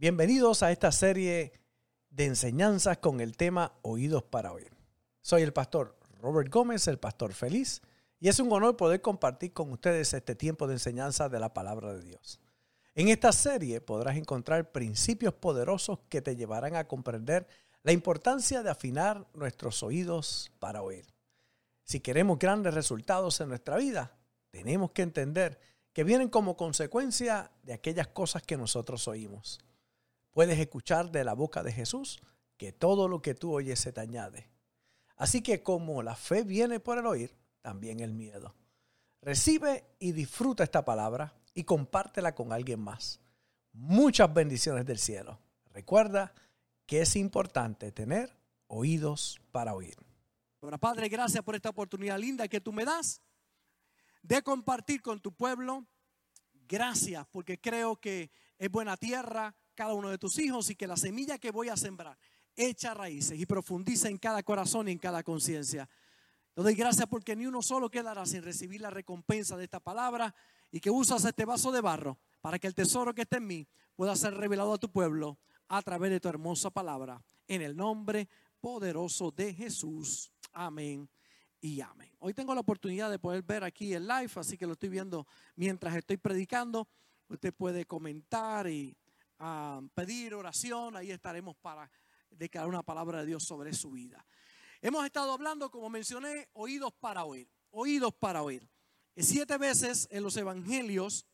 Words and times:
Bienvenidos 0.00 0.62
a 0.62 0.72
esta 0.72 0.92
serie 0.92 1.52
de 2.08 2.24
enseñanzas 2.24 2.96
con 2.96 3.20
el 3.20 3.36
tema 3.36 3.74
Oídos 3.82 4.22
para 4.22 4.50
Oír. 4.50 4.72
Soy 5.20 5.42
el 5.42 5.52
pastor 5.52 5.94
Robert 6.22 6.50
Gómez, 6.50 6.88
el 6.88 6.98
pastor 6.98 7.34
feliz, 7.34 7.82
y 8.18 8.28
es 8.28 8.40
un 8.40 8.50
honor 8.50 8.78
poder 8.78 9.02
compartir 9.02 9.52
con 9.52 9.70
ustedes 9.70 10.14
este 10.14 10.34
tiempo 10.34 10.66
de 10.66 10.72
enseñanza 10.72 11.28
de 11.28 11.38
la 11.38 11.52
palabra 11.52 11.92
de 11.92 12.02
Dios. 12.02 12.40
En 12.94 13.08
esta 13.08 13.30
serie 13.30 13.82
podrás 13.82 14.16
encontrar 14.16 14.72
principios 14.72 15.34
poderosos 15.34 15.98
que 16.08 16.22
te 16.22 16.34
llevarán 16.34 16.76
a 16.76 16.88
comprender 16.88 17.46
la 17.82 17.92
importancia 17.92 18.62
de 18.62 18.70
afinar 18.70 19.26
nuestros 19.34 19.82
oídos 19.82 20.50
para 20.60 20.80
oír. 20.80 21.04
Si 21.84 22.00
queremos 22.00 22.38
grandes 22.38 22.72
resultados 22.72 23.38
en 23.42 23.50
nuestra 23.50 23.76
vida, 23.76 24.16
tenemos 24.50 24.92
que 24.92 25.02
entender 25.02 25.60
que 25.92 26.04
vienen 26.04 26.30
como 26.30 26.56
consecuencia 26.56 27.50
de 27.64 27.74
aquellas 27.74 28.06
cosas 28.06 28.42
que 28.42 28.56
nosotros 28.56 29.06
oímos. 29.06 29.60
Puedes 30.32 30.58
escuchar 30.58 31.10
de 31.10 31.24
la 31.24 31.34
boca 31.34 31.62
de 31.62 31.72
Jesús 31.72 32.20
que 32.56 32.72
todo 32.72 33.08
lo 33.08 33.22
que 33.22 33.34
tú 33.34 33.52
oyes 33.54 33.80
se 33.80 33.92
te 33.92 34.00
añade. 34.00 34.48
Así 35.16 35.42
que 35.42 35.62
como 35.62 36.02
la 36.02 36.14
fe 36.14 36.42
viene 36.44 36.80
por 36.80 36.98
el 36.98 37.06
oír, 37.06 37.34
también 37.62 38.00
el 38.00 38.12
miedo. 38.12 38.54
Recibe 39.22 39.84
y 39.98 40.12
disfruta 40.12 40.64
esta 40.64 40.84
palabra 40.84 41.34
y 41.52 41.64
compártela 41.64 42.34
con 42.34 42.52
alguien 42.52 42.80
más. 42.80 43.20
Muchas 43.72 44.32
bendiciones 44.32 44.86
del 44.86 44.98
cielo. 44.98 45.38
Recuerda 45.72 46.32
que 46.86 47.02
es 47.02 47.16
importante 47.16 47.92
tener 47.92 48.34
oídos 48.66 49.40
para 49.52 49.74
oír. 49.74 49.96
Ahora, 50.62 50.78
Padre, 50.78 51.08
gracias 51.08 51.42
por 51.42 51.54
esta 51.54 51.70
oportunidad 51.70 52.18
linda 52.18 52.48
que 52.48 52.60
tú 52.60 52.72
me 52.72 52.84
das 52.84 53.20
de 54.22 54.42
compartir 54.42 55.02
con 55.02 55.20
tu 55.20 55.32
pueblo. 55.32 55.86
Gracias 56.68 57.26
porque 57.30 57.60
creo 57.60 57.96
que 57.96 58.30
es 58.58 58.70
buena 58.70 58.96
tierra, 58.96 59.54
cada 59.74 59.94
uno 59.94 60.10
de 60.10 60.18
tus 60.18 60.38
hijos 60.38 60.70
y 60.70 60.76
que 60.76 60.86
la 60.86 60.96
semilla 60.96 61.38
que 61.38 61.50
voy 61.50 61.68
a 61.68 61.76
sembrar 61.76 62.18
echa 62.56 62.94
raíces 62.94 63.38
y 63.38 63.46
profundiza 63.46 64.08
en 64.08 64.18
cada 64.18 64.42
corazón 64.42 64.88
y 64.88 64.92
en 64.92 64.98
cada 64.98 65.22
conciencia. 65.22 65.88
Te 66.54 66.62
doy 66.62 66.74
gracias 66.74 67.06
porque 67.06 67.36
ni 67.36 67.46
uno 67.46 67.62
solo 67.62 67.90
quedará 67.90 68.26
sin 68.26 68.42
recibir 68.42 68.80
la 68.80 68.90
recompensa 68.90 69.56
de 69.56 69.64
esta 69.64 69.80
palabra 69.80 70.34
y 70.70 70.80
que 70.80 70.90
usas 70.90 71.24
este 71.24 71.44
vaso 71.44 71.72
de 71.72 71.80
barro 71.80 72.18
para 72.40 72.58
que 72.58 72.66
el 72.66 72.74
tesoro 72.74 73.14
que 73.14 73.22
está 73.22 73.36
en 73.36 73.46
mí 73.46 73.68
pueda 73.94 74.16
ser 74.16 74.34
revelado 74.34 74.74
a 74.74 74.78
tu 74.78 74.90
pueblo 74.90 75.38
a 75.68 75.82
través 75.82 76.10
de 76.10 76.20
tu 76.20 76.28
hermosa 76.28 76.70
palabra. 76.70 77.22
En 77.46 77.62
el 77.62 77.76
nombre 77.76 78.28
poderoso 78.60 79.30
de 79.30 79.54
Jesús. 79.54 80.32
Amén 80.52 81.08
y 81.60 81.80
amén. 81.80 82.12
Hoy 82.18 82.34
tengo 82.34 82.54
la 82.54 82.60
oportunidad 82.60 83.10
de 83.10 83.18
poder 83.18 83.42
ver 83.42 83.64
aquí 83.64 83.92
el 83.94 84.06
live, 84.06 84.30
así 84.36 84.56
que 84.56 84.66
lo 84.66 84.72
estoy 84.72 84.88
viendo 84.88 85.26
mientras 85.56 85.94
estoy 85.96 86.16
predicando. 86.16 86.88
Usted 87.28 87.54
puede 87.54 87.84
comentar 87.84 88.68
y 88.68 88.96
a 89.40 89.80
pedir 89.94 90.34
oración, 90.34 90.96
ahí 90.96 91.10
estaremos 91.10 91.56
para 91.56 91.90
declarar 92.28 92.68
una 92.68 92.82
palabra 92.82 93.20
de 93.20 93.26
Dios 93.26 93.42
sobre 93.42 93.72
su 93.72 93.90
vida. 93.90 94.24
Hemos 94.82 95.04
estado 95.04 95.32
hablando, 95.32 95.70
como 95.70 95.88
mencioné, 95.88 96.48
oídos 96.52 96.92
para 96.92 97.24
oír, 97.24 97.50
oídos 97.70 98.14
para 98.14 98.42
oír. 98.42 98.68
Siete 99.16 99.56
veces 99.56 100.06
en 100.10 100.22
los 100.22 100.36
evangelios, 100.36 101.26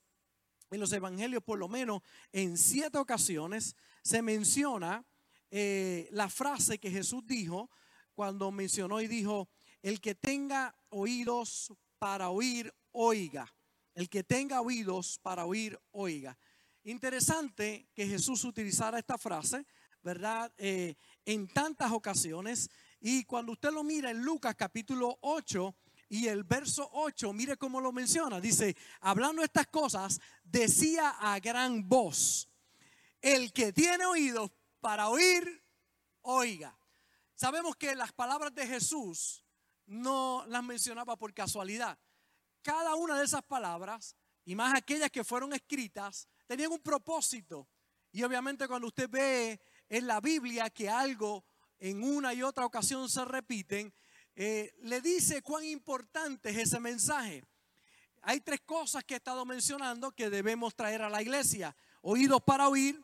en 0.71 0.81
los 0.81 0.93
evangelios 0.93 1.43
por 1.43 1.59
lo 1.59 1.69
menos 1.69 2.03
en 2.33 2.57
siete 2.57 2.97
ocasiones, 2.97 3.77
se 4.03 4.23
menciona 4.23 5.05
eh, 5.51 6.09
la 6.13 6.29
frase 6.29 6.79
que 6.79 6.91
Jesús 6.91 7.27
dijo 7.27 7.71
cuando 8.15 8.51
mencionó 8.53 9.01
y 9.01 9.09
dijo, 9.09 9.49
el 9.83 10.01
que 10.01 10.15
tenga 10.15 10.75
oídos 10.91 11.73
para 11.99 12.31
oír, 12.31 12.73
oiga. 12.93 13.53
El 13.95 14.09
que 14.09 14.23
tenga 14.23 14.61
oídos 14.61 15.19
para 15.23 15.45
oír, 15.45 15.79
oiga. 15.91 16.39
Interesante 16.87 17.89
que 17.93 18.07
Jesús 18.07 18.45
utilizara 18.45 19.01
esta 19.01 19.19
frase, 19.19 19.67
¿verdad? 20.05 20.53
Eh, 20.57 20.95
en 21.25 21.49
tantas 21.49 21.91
ocasiones. 21.91 22.71
Y 23.01 23.25
cuando 23.25 23.51
usted 23.51 23.73
lo 23.73 23.83
mira 23.83 24.13
en 24.13 24.23
Lucas 24.23 24.55
capítulo 24.55 25.19
8 25.23 25.75
y 26.11 26.29
el 26.29 26.45
verso 26.45 26.89
8, 26.93 27.33
mire 27.33 27.57
cómo 27.57 27.81
lo 27.81 27.91
menciona. 27.91 28.41
Dice, 28.41 28.77
hablando 29.01 29.43
estas 29.43 29.67
cosas, 29.67 30.21
decía 30.45 31.17
a 31.19 31.41
gran 31.41 31.89
voz, 31.89 32.49
el 33.21 33.53
que 33.53 33.73
tiene 33.73 34.07
oídos 34.07 34.53
para 34.81 35.09
oír, 35.09 35.65
oiga. 36.23 36.79
Sabemos 37.35 37.75
que 37.75 37.97
las 37.97 38.13
palabras 38.13 38.55
de 38.55 38.65
Jesús 38.65 39.45
no 39.87 40.45
las 40.47 40.63
mencionaba 40.63 41.17
por 41.17 41.35
casualidad. 41.35 41.99
Cada 42.63 42.95
una 42.95 43.19
de 43.19 43.25
esas 43.25 43.43
palabras, 43.43 44.15
y 44.45 44.55
más 44.55 44.73
aquellas 44.73 45.11
que 45.11 45.25
fueron 45.25 45.53
escritas, 45.53 46.29
tenían 46.47 46.73
un 46.73 46.81
propósito. 46.81 47.69
Y 48.13 48.23
obviamente 48.23 48.67
cuando 48.67 48.89
usted 48.89 49.09
ve 49.11 49.61
en 49.89 50.07
la 50.07 50.21
Biblia 50.21 50.71
que 50.71 50.89
algo 50.89 51.45
en 51.79 52.03
una 52.03 52.33
y 52.33 52.43
otra 52.43 52.65
ocasión 52.65 53.09
se 53.09 53.25
repiten, 53.25 53.93
eh, 54.35 54.75
le 54.83 55.01
dice 55.01 55.43
cuán 55.43 55.65
importante 55.65 56.51
es 56.51 56.57
ese 56.57 56.81
mensaje. 56.81 57.45
Hay 58.23 58.41
tres 58.41 58.61
cosas 58.63 59.05
que 59.05 59.15
he 59.15 59.17
estado 59.19 59.45
mencionando 59.45 60.13
que 60.13 60.31
debemos 60.31 60.75
traer 60.75 61.03
a 61.03 61.11
la 61.11 61.23
iglesia. 61.23 61.77
Oídos 62.03 62.43
para 62.43 62.69
oír, 62.69 63.03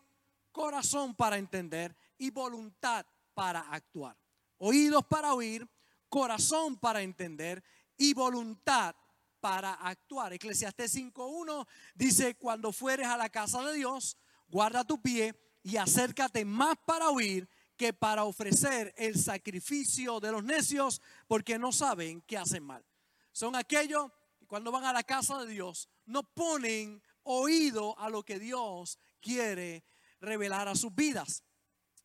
corazón 0.50 1.14
para 1.14 1.38
entender 1.38 1.96
y 2.18 2.30
voluntad 2.30 3.06
para 3.34 3.60
actuar. 3.60 4.16
Oídos 4.58 5.04
para 5.06 5.34
oír, 5.34 5.68
corazón 6.08 6.76
para 6.76 7.02
entender 7.02 7.62
y 7.96 8.14
voluntad 8.14 8.94
para 9.42 9.74
actuar. 9.74 10.32
Eclesiastés 10.32 10.94
5.1 10.94 11.66
dice, 11.96 12.36
cuando 12.36 12.70
fueres 12.72 13.08
a 13.08 13.16
la 13.16 13.28
casa 13.28 13.60
de 13.64 13.74
Dios, 13.74 14.16
guarda 14.46 14.84
tu 14.84 15.02
pie 15.02 15.34
y 15.64 15.76
acércate 15.76 16.44
más 16.44 16.76
para 16.86 17.10
oír 17.10 17.48
que 17.76 17.92
para 17.92 18.22
ofrecer 18.22 18.94
el 18.96 19.18
sacrificio 19.18 20.20
de 20.20 20.30
los 20.30 20.44
necios, 20.44 21.02
porque 21.26 21.58
no 21.58 21.72
saben 21.72 22.22
qué 22.22 22.38
hacen 22.38 22.62
mal. 22.62 22.86
Son 23.32 23.56
aquellos 23.56 24.12
que 24.38 24.46
cuando 24.46 24.70
van 24.70 24.84
a 24.84 24.92
la 24.92 25.02
casa 25.02 25.38
de 25.44 25.52
Dios 25.52 25.88
no 26.06 26.22
ponen 26.22 27.02
oído 27.24 27.98
a 27.98 28.08
lo 28.10 28.22
que 28.22 28.38
Dios 28.38 29.00
quiere 29.20 29.84
revelar 30.20 30.68
a 30.68 30.76
sus 30.76 30.94
vidas. 30.94 31.42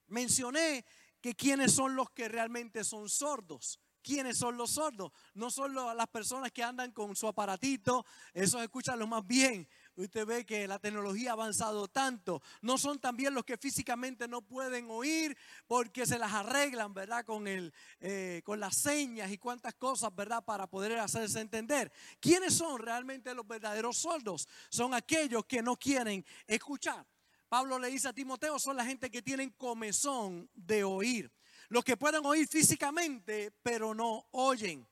Mencioné 0.08 0.86
que 1.22 1.36
quienes 1.36 1.72
son 1.72 1.96
los 1.96 2.10
que 2.10 2.28
realmente 2.30 2.84
son 2.84 3.10
sordos. 3.10 3.80
¿Quiénes 4.02 4.38
son 4.38 4.58
los 4.58 4.72
sordos? 4.72 5.12
No 5.34 5.52
son 5.52 5.76
las 5.76 6.08
personas 6.08 6.52
que 6.52 6.64
andan 6.64 6.92
con 6.92 7.16
su 7.16 7.28
aparatito, 7.28 8.06
esos 8.34 8.62
escuchan 8.62 9.00
lo 9.00 9.08
más 9.08 9.26
bien. 9.26 9.68
Usted 9.96 10.26
ve 10.26 10.46
que 10.46 10.68
la 10.68 10.78
tecnología 10.78 11.32
ha 11.32 11.34
avanzado 11.34 11.88
tanto. 11.88 12.42
No 12.62 12.78
son 12.78 13.00
también 13.00 13.34
los 13.34 13.44
que 13.44 13.58
físicamente 13.58 14.28
no 14.28 14.42
pueden 14.42 14.90
oír 14.92 15.36
porque 15.66 16.06
se 16.06 16.20
las 16.20 16.32
arreglan, 16.32 16.94
¿verdad? 16.94 17.26
Con, 17.26 17.48
el, 17.48 17.74
eh, 18.00 18.42
con 18.46 18.60
las 18.60 18.78
señas 18.78 19.32
y 19.32 19.40
cuantas 19.40 19.74
cosas, 19.74 20.16
¿verdad? 20.16 20.44
Para 20.46 20.68
poder 20.68 21.00
hacerse 21.00 21.40
entender. 21.40 21.92
¿Quiénes 22.20 22.54
son 22.54 22.80
realmente 22.80 23.34
los 23.34 23.48
verdaderos 23.48 23.98
sordos? 23.98 24.48
Son 24.70 24.94
aquellos 24.94 25.46
que 25.46 25.64
no 25.64 25.76
quieren 25.78 26.24
escuchar. 26.46 27.06
Pablo 27.50 27.80
le 27.80 27.90
dice 27.90 28.10
a 28.10 28.14
Timoteo, 28.14 28.60
son 28.60 28.76
la 28.76 28.86
gente 28.86 29.10
que 29.10 29.22
tienen 29.22 29.50
comezón 29.52 30.50
de 30.54 30.84
oír. 30.84 31.32
Los 31.70 31.84
que 31.84 31.98
pueden 31.98 32.26
oír 32.26 32.48
físicamente, 32.48 33.52
pero 33.62 33.94
no 33.94 34.26
oyen. 34.32 34.88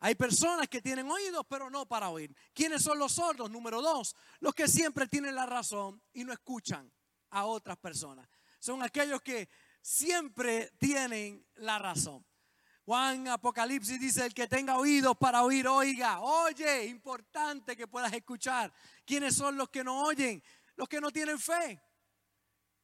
Hay 0.00 0.14
personas 0.14 0.68
que 0.68 0.80
tienen 0.80 1.10
oídos, 1.10 1.44
pero 1.48 1.68
no 1.68 1.86
para 1.86 2.08
oír. 2.08 2.34
¿Quiénes 2.54 2.82
son 2.82 2.98
los 2.98 3.12
sordos? 3.12 3.50
Número 3.50 3.82
dos, 3.82 4.16
los 4.40 4.54
que 4.54 4.66
siempre 4.66 5.06
tienen 5.06 5.34
la 5.34 5.46
razón 5.46 6.02
y 6.12 6.24
no 6.24 6.32
escuchan 6.32 6.90
a 7.30 7.44
otras 7.44 7.76
personas. 7.76 8.28
Son 8.58 8.82
aquellos 8.82 9.20
que 9.20 9.48
siempre 9.82 10.72
tienen 10.78 11.46
la 11.56 11.78
razón. 11.78 12.24
Juan 12.84 13.28
Apocalipsis 13.28 14.00
dice, 14.00 14.26
el 14.26 14.34
que 14.34 14.48
tenga 14.48 14.76
oídos 14.78 15.16
para 15.16 15.44
oír, 15.44 15.68
oiga. 15.68 16.20
Oye, 16.20 16.86
importante 16.86 17.76
que 17.76 17.86
puedas 17.86 18.12
escuchar. 18.12 18.72
¿Quiénes 19.04 19.36
son 19.36 19.56
los 19.56 19.68
que 19.68 19.84
no 19.84 20.02
oyen? 20.02 20.42
Los 20.76 20.88
que 20.88 21.00
no 21.00 21.10
tienen 21.10 21.38
fe. 21.38 21.80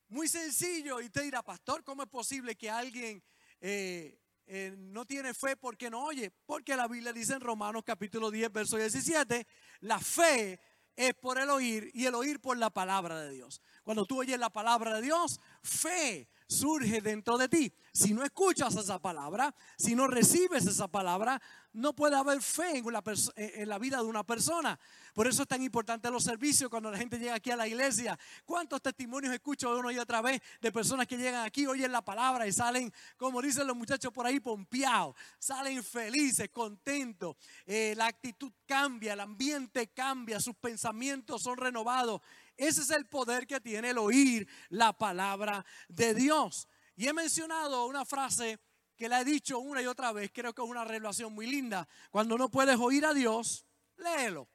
Muy 0.09 0.29
sencillo. 0.29 1.01
Y 1.01 1.07
usted 1.07 1.23
dirá, 1.23 1.43
pastor, 1.43 1.83
¿cómo 1.83 2.03
es 2.03 2.09
posible 2.09 2.57
que 2.57 2.71
alguien 2.71 3.23
eh, 3.61 4.19
eh, 4.47 4.75
no 4.79 5.05
tiene 5.05 5.35
fe 5.35 5.57
porque 5.57 5.91
no 5.91 6.05
oye? 6.05 6.31
Porque 6.47 6.77
la 6.77 6.87
Biblia 6.87 7.13
dice 7.13 7.35
en 7.35 7.41
Romanos 7.41 7.83
capítulo 7.85 8.31
10, 8.31 8.53
verso 8.53 8.77
17, 8.77 9.47
la 9.81 9.99
fe 9.99 10.61
es 10.95 11.15
por 11.15 11.39
el 11.39 11.51
oír 11.51 11.91
y 11.93 12.07
el 12.07 12.15
oír 12.15 12.41
por 12.41 12.57
la 12.57 12.71
palabra 12.71 13.21
de 13.21 13.33
Dios. 13.33 13.61
Cuando 13.83 14.07
tú 14.07 14.21
oyes 14.21 14.39
la 14.39 14.51
palabra 14.51 14.95
de 14.95 15.03
Dios, 15.03 15.41
fe 15.63 16.29
surge 16.47 17.01
dentro 17.01 17.37
de 17.39 17.49
ti. 17.49 17.73
Si 17.93 18.13
no 18.13 18.23
escuchas 18.25 18.75
esa 18.77 19.01
palabra, 19.01 19.55
si 19.77 19.95
no 19.95 20.07
recibes 20.07 20.67
esa 20.67 20.87
palabra, 20.87 21.41
no 21.73 21.95
puede 21.95 22.17
haber 22.17 22.41
fe 22.41 22.79
en 22.79 22.93
la, 22.93 23.03
en 23.37 23.69
la, 23.69 23.79
vida 23.79 23.99
de 23.99 24.05
una 24.05 24.25
persona. 24.25 24.79
Por 25.13 25.27
eso 25.27 25.43
es 25.43 25.49
tan 25.49 25.63
importante 25.63 26.11
los 26.11 26.25
servicios 26.25 26.71
cuando 26.71 26.91
la 26.91 26.97
gente 26.97 27.19
llega 27.19 27.35
aquí 27.35 27.51
a 27.51 27.57
la 27.57 27.69
iglesia. 27.69 28.19
¿Cuántos 28.45 28.81
testimonios 28.81 29.33
escucho 29.33 29.77
uno 29.79 29.91
y 29.91 29.99
otra 29.99 30.23
vez 30.23 30.41
de 30.61 30.73
personas 30.73 31.07
que 31.07 31.19
llegan 31.19 31.45
aquí, 31.45 31.67
oyen 31.67 31.93
la 31.93 32.03
palabra 32.03 32.47
y 32.47 32.53
salen, 32.53 32.93
como 33.17 33.43
dicen 33.43 33.67
los 33.67 33.77
muchachos 33.77 34.13
por 34.13 34.27
ahí, 34.27 34.41
pompeados? 34.41 35.15
Salen 35.39 35.83
felices, 35.85 36.49
contentos. 36.51 37.37
Eh, 37.67 37.95
la 37.97 38.07
actitud 38.07 38.53
cambia, 38.67 39.13
el 39.13 39.21
ambiente 39.21 39.89
cambia, 39.89 40.41
sus 40.41 40.57
pensamientos 40.57 41.43
son 41.43 41.59
renovados. 41.59 42.23
Ese 42.57 42.83
es 42.83 42.91
el 42.91 43.07
poder 43.07 43.47
que 43.47 43.61
tiene 43.61 43.91
el 43.91 43.99
oír 43.99 44.49
la 44.69 44.93
palabra 44.93 45.65
de 45.89 46.15
Dios. 46.15 46.69
Y 46.97 47.07
he 47.07 47.13
mencionado 47.13 47.87
una 47.87 48.05
frase 48.05 48.59
que 48.97 49.09
la 49.09 49.21
he 49.21 49.25
dicho 49.25 49.59
una 49.59 49.83
y 49.83 49.87
otra 49.87 50.13
vez, 50.13 50.31
creo 50.33 50.55
que 50.55 50.63
es 50.63 50.69
una 50.69 50.85
revelación 50.85 51.33
muy 51.35 51.47
linda. 51.47 51.87
Cuando 52.11 52.39
no 52.39 52.51
puedes 52.51 52.79
oír 52.79 53.05
a 53.05 53.13
Dios, 53.13 53.67
léelo. 53.97 54.49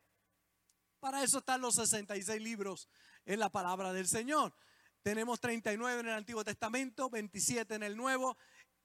Para 1.00 1.24
eso 1.24 1.40
están 1.40 1.62
los 1.62 1.76
66 1.76 2.42
libros 2.42 2.90
en 3.26 3.40
la 3.40 3.50
palabra 3.50 3.94
del 3.94 4.08
Señor. 4.08 4.54
Tenemos 5.04 5.40
39 5.40 6.02
en 6.02 6.08
el 6.08 6.14
Antiguo 6.14 6.44
Testamento, 6.44 7.10
27 7.10 7.76
en 7.76 7.84
el 7.84 7.98
Nuevo. 7.98 8.38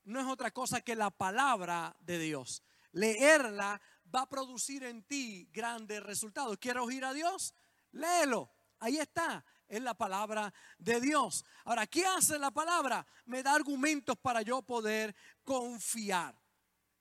No 0.05 0.21
es 0.21 0.27
otra 0.27 0.51
cosa 0.51 0.81
que 0.81 0.95
la 0.95 1.11
palabra 1.11 1.97
de 2.01 2.19
Dios. 2.19 2.63
Leerla 2.93 3.81
va 4.15 4.23
a 4.23 4.29
producir 4.29 4.85
en 4.85 5.03
ti 5.03 5.49
grandes 5.53 6.03
resultados. 6.03 6.57
¿Quieres 6.59 6.83
oír 6.83 7.05
a 7.05 7.13
Dios? 7.13 7.55
Léelo. 7.93 8.56
Ahí 8.79 8.99
está, 8.99 9.45
es 9.69 9.83
la 9.83 9.95
palabra 9.95 10.53
de 10.79 11.01
Dios. 11.01 11.45
Ahora, 11.65 11.87
¿qué 11.87 12.05
hace 12.05 12.39
la 12.39 12.51
palabra? 12.51 13.07
Me 13.25 13.43
da 13.43 13.55
argumentos 13.55 14.17
para 14.19 14.43
yo 14.43 14.63
poder 14.63 15.15
confiar. 15.43 16.39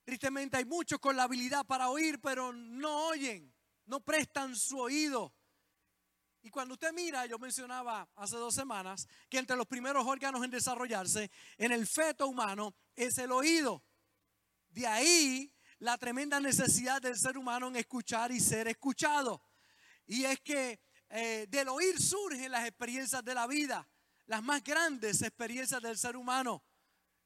Tristemente 0.04 0.57
hay 0.57 0.66
muchos 0.66 1.00
con 1.00 1.16
la 1.16 1.24
habilidad 1.24 1.66
para 1.66 1.89
oír, 1.89 2.19
pero 2.22 2.54
no 2.54 3.07
oyen, 3.07 3.54
no 3.86 4.00
prestan 4.00 4.56
su 4.56 4.80
oído. 4.80 5.33
Y 6.45 6.51
cuando 6.51 6.75
usted 6.75 6.94
mira, 6.94 7.25
yo 7.25 7.39
mencionaba 7.39 8.07
hace 8.16 8.36
dos 8.36 8.54
semanas 8.54 9.07
que 9.30 9.39
entre 9.39 9.57
los 9.57 9.66
primeros 9.66 10.06
órganos 10.06 10.44
en 10.44 10.51
desarrollarse 10.51 11.31
en 11.57 11.71
el 11.71 11.88
feto 11.88 12.28
humano 12.28 12.75
es 12.95 13.18
el 13.18 13.31
oído. 13.31 13.83
De 14.69 14.86
ahí 14.86 15.51
la 15.80 15.98
tremenda 15.98 16.39
necesidad 16.39 17.01
del 17.01 17.18
ser 17.18 17.36
humano 17.36 17.68
en 17.68 17.78
escuchar 17.78 18.31
y 18.31 18.39
ser 18.39 18.68
escuchado. 18.68 19.42
Y 20.06 20.25
es 20.25 20.39
que 20.42 20.80
eh, 21.18 21.48
del 21.48 21.70
oír 21.70 22.02
surgen 22.02 22.52
las 22.52 22.68
experiencias 22.68 23.24
de 23.24 23.34
la 23.34 23.48
vida, 23.48 23.88
las 24.26 24.44
más 24.44 24.64
grandes 24.64 25.22
experiencias 25.22 25.82
del 25.82 25.98
ser 25.98 26.18
humano. 26.18 26.64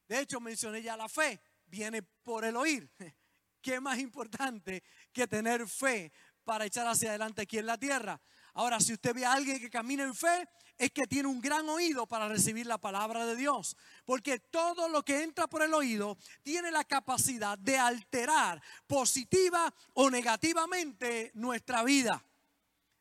De 0.08 0.20
hecho, 0.20 0.40
mencioné 0.40 0.82
ya 0.82 0.96
la 0.96 1.10
fe, 1.10 1.42
viene 1.66 2.04
por 2.04 2.46
el 2.46 2.56
oír. 2.56 2.90
¿Qué 3.62 3.80
más 3.80 3.98
importante 4.00 4.84
que 5.12 5.28
tener 5.28 5.68
fe 5.68 6.12
para 6.44 6.66
echar 6.66 6.88
hacia 6.88 7.10
adelante 7.10 7.42
aquí 7.42 7.58
en 7.58 7.66
la 7.66 7.78
tierra? 7.78 8.22
Ahora, 8.54 8.80
si 8.80 8.94
usted 8.94 9.14
ve 9.14 9.26
a 9.26 9.34
alguien 9.34 9.60
que 9.60 9.70
camina 9.70 10.04
en 10.04 10.14
fe, 10.14 10.48
es 10.78 10.92
que 10.92 11.08
tiene 11.08 11.28
un 11.28 11.42
gran 11.42 11.68
oído 11.68 12.06
para 12.08 12.28
recibir 12.30 12.66
la 12.66 12.78
palabra 12.78 13.26
de 13.26 13.36
Dios. 13.36 13.76
Porque 14.06 14.40
todo 14.40 14.88
lo 14.88 15.04
que 15.04 15.24
entra 15.24 15.48
por 15.48 15.62
el 15.62 15.74
oído 15.74 16.18
tiene 16.42 16.72
la 16.72 16.84
capacidad 16.84 17.58
de 17.58 17.78
alterar 17.78 18.62
positiva 18.88 19.74
o 19.94 20.10
negativamente 20.10 21.32
nuestra 21.34 21.84
vida. 21.84 22.24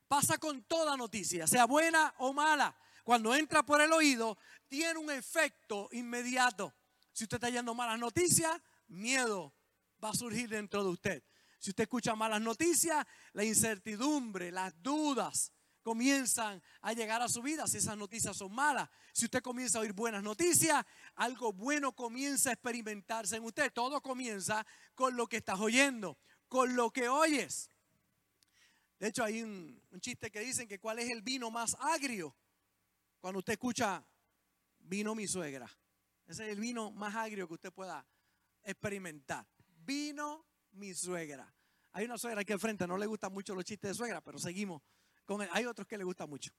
Pasa 0.09 0.39
con 0.39 0.63
toda 0.63 0.97
noticia, 0.97 1.45
sea 1.45 1.65
buena 1.65 2.15
o 2.17 2.33
mala. 2.33 2.75
Cuando 3.03 3.35
entra 3.35 3.61
por 3.61 3.79
el 3.79 3.93
oído, 3.93 4.39
tiene 4.67 4.97
un 4.97 5.11
efecto 5.11 5.87
inmediato. 5.91 6.73
Si 7.13 7.25
usted 7.25 7.37
está 7.37 7.51
yendo 7.51 7.75
malas 7.75 7.99
noticias, 7.99 8.59
miedo 8.87 9.53
va 10.03 10.09
a 10.09 10.13
surgir 10.15 10.49
dentro 10.49 10.83
de 10.83 10.89
usted. 10.89 11.23
Si 11.59 11.69
usted 11.69 11.83
escucha 11.83 12.15
malas 12.15 12.41
noticias, 12.41 13.05
la 13.33 13.43
incertidumbre, 13.43 14.51
las 14.51 14.73
dudas 14.81 15.51
comienzan 15.83 16.59
a 16.81 16.93
llegar 16.93 17.21
a 17.21 17.29
su 17.29 17.43
vida 17.43 17.67
si 17.67 17.77
esas 17.77 17.95
noticias 17.95 18.35
son 18.35 18.51
malas. 18.51 18.89
Si 19.13 19.25
usted 19.25 19.43
comienza 19.43 19.77
a 19.77 19.81
oír 19.81 19.93
buenas 19.93 20.23
noticias, 20.23 20.83
algo 21.13 21.53
bueno 21.53 21.91
comienza 21.91 22.49
a 22.49 22.53
experimentarse 22.53 23.35
en 23.35 23.43
usted. 23.43 23.71
Todo 23.71 24.01
comienza 24.01 24.65
con 24.95 25.15
lo 25.15 25.27
que 25.27 25.37
estás 25.37 25.59
oyendo, 25.59 26.17
con 26.47 26.75
lo 26.75 26.89
que 26.89 27.07
oyes. 27.09 27.68
De 28.99 29.07
hecho, 29.07 29.23
hay 29.23 29.41
un, 29.41 29.81
chiste 30.01 30.29
que 30.29 30.41
dicen 30.41 30.67
que 30.67 30.79
cuál 30.79 30.99
es 30.99 31.09
el 31.09 31.21
vino 31.21 31.49
más 31.49 31.75
agrio. 31.79 32.35
Cuando 33.19 33.39
usted 33.39 33.53
escucha 33.53 34.05
vino 34.79 35.15
mi 35.15 35.27
suegra. 35.27 35.69
Ese 36.27 36.43
es 36.45 36.49
el 36.51 36.59
vino 36.59 36.91
más 36.91 37.15
agrio 37.15 37.47
que 37.47 37.53
usted 37.53 37.71
pueda 37.71 38.05
experimentar. 38.63 39.47
Vino 39.85 40.45
mi 40.71 40.93
suegra. 40.93 41.51
Hay 41.93 42.05
una 42.05 42.17
suegra 42.17 42.41
aquí 42.41 42.53
al 42.53 42.59
frente, 42.59 42.85
no 42.85 42.97
le 42.97 43.07
gustan 43.07 43.33
mucho 43.33 43.55
los 43.55 43.63
chistes 43.63 43.91
de 43.91 43.95
suegra, 43.95 44.21
pero 44.21 44.37
seguimos 44.37 44.81
con 45.25 45.41
él. 45.41 45.49
Hay 45.53 45.65
otros 45.65 45.87
que 45.87 45.97
le 45.97 46.03
gustan 46.03 46.29
mucho. 46.29 46.51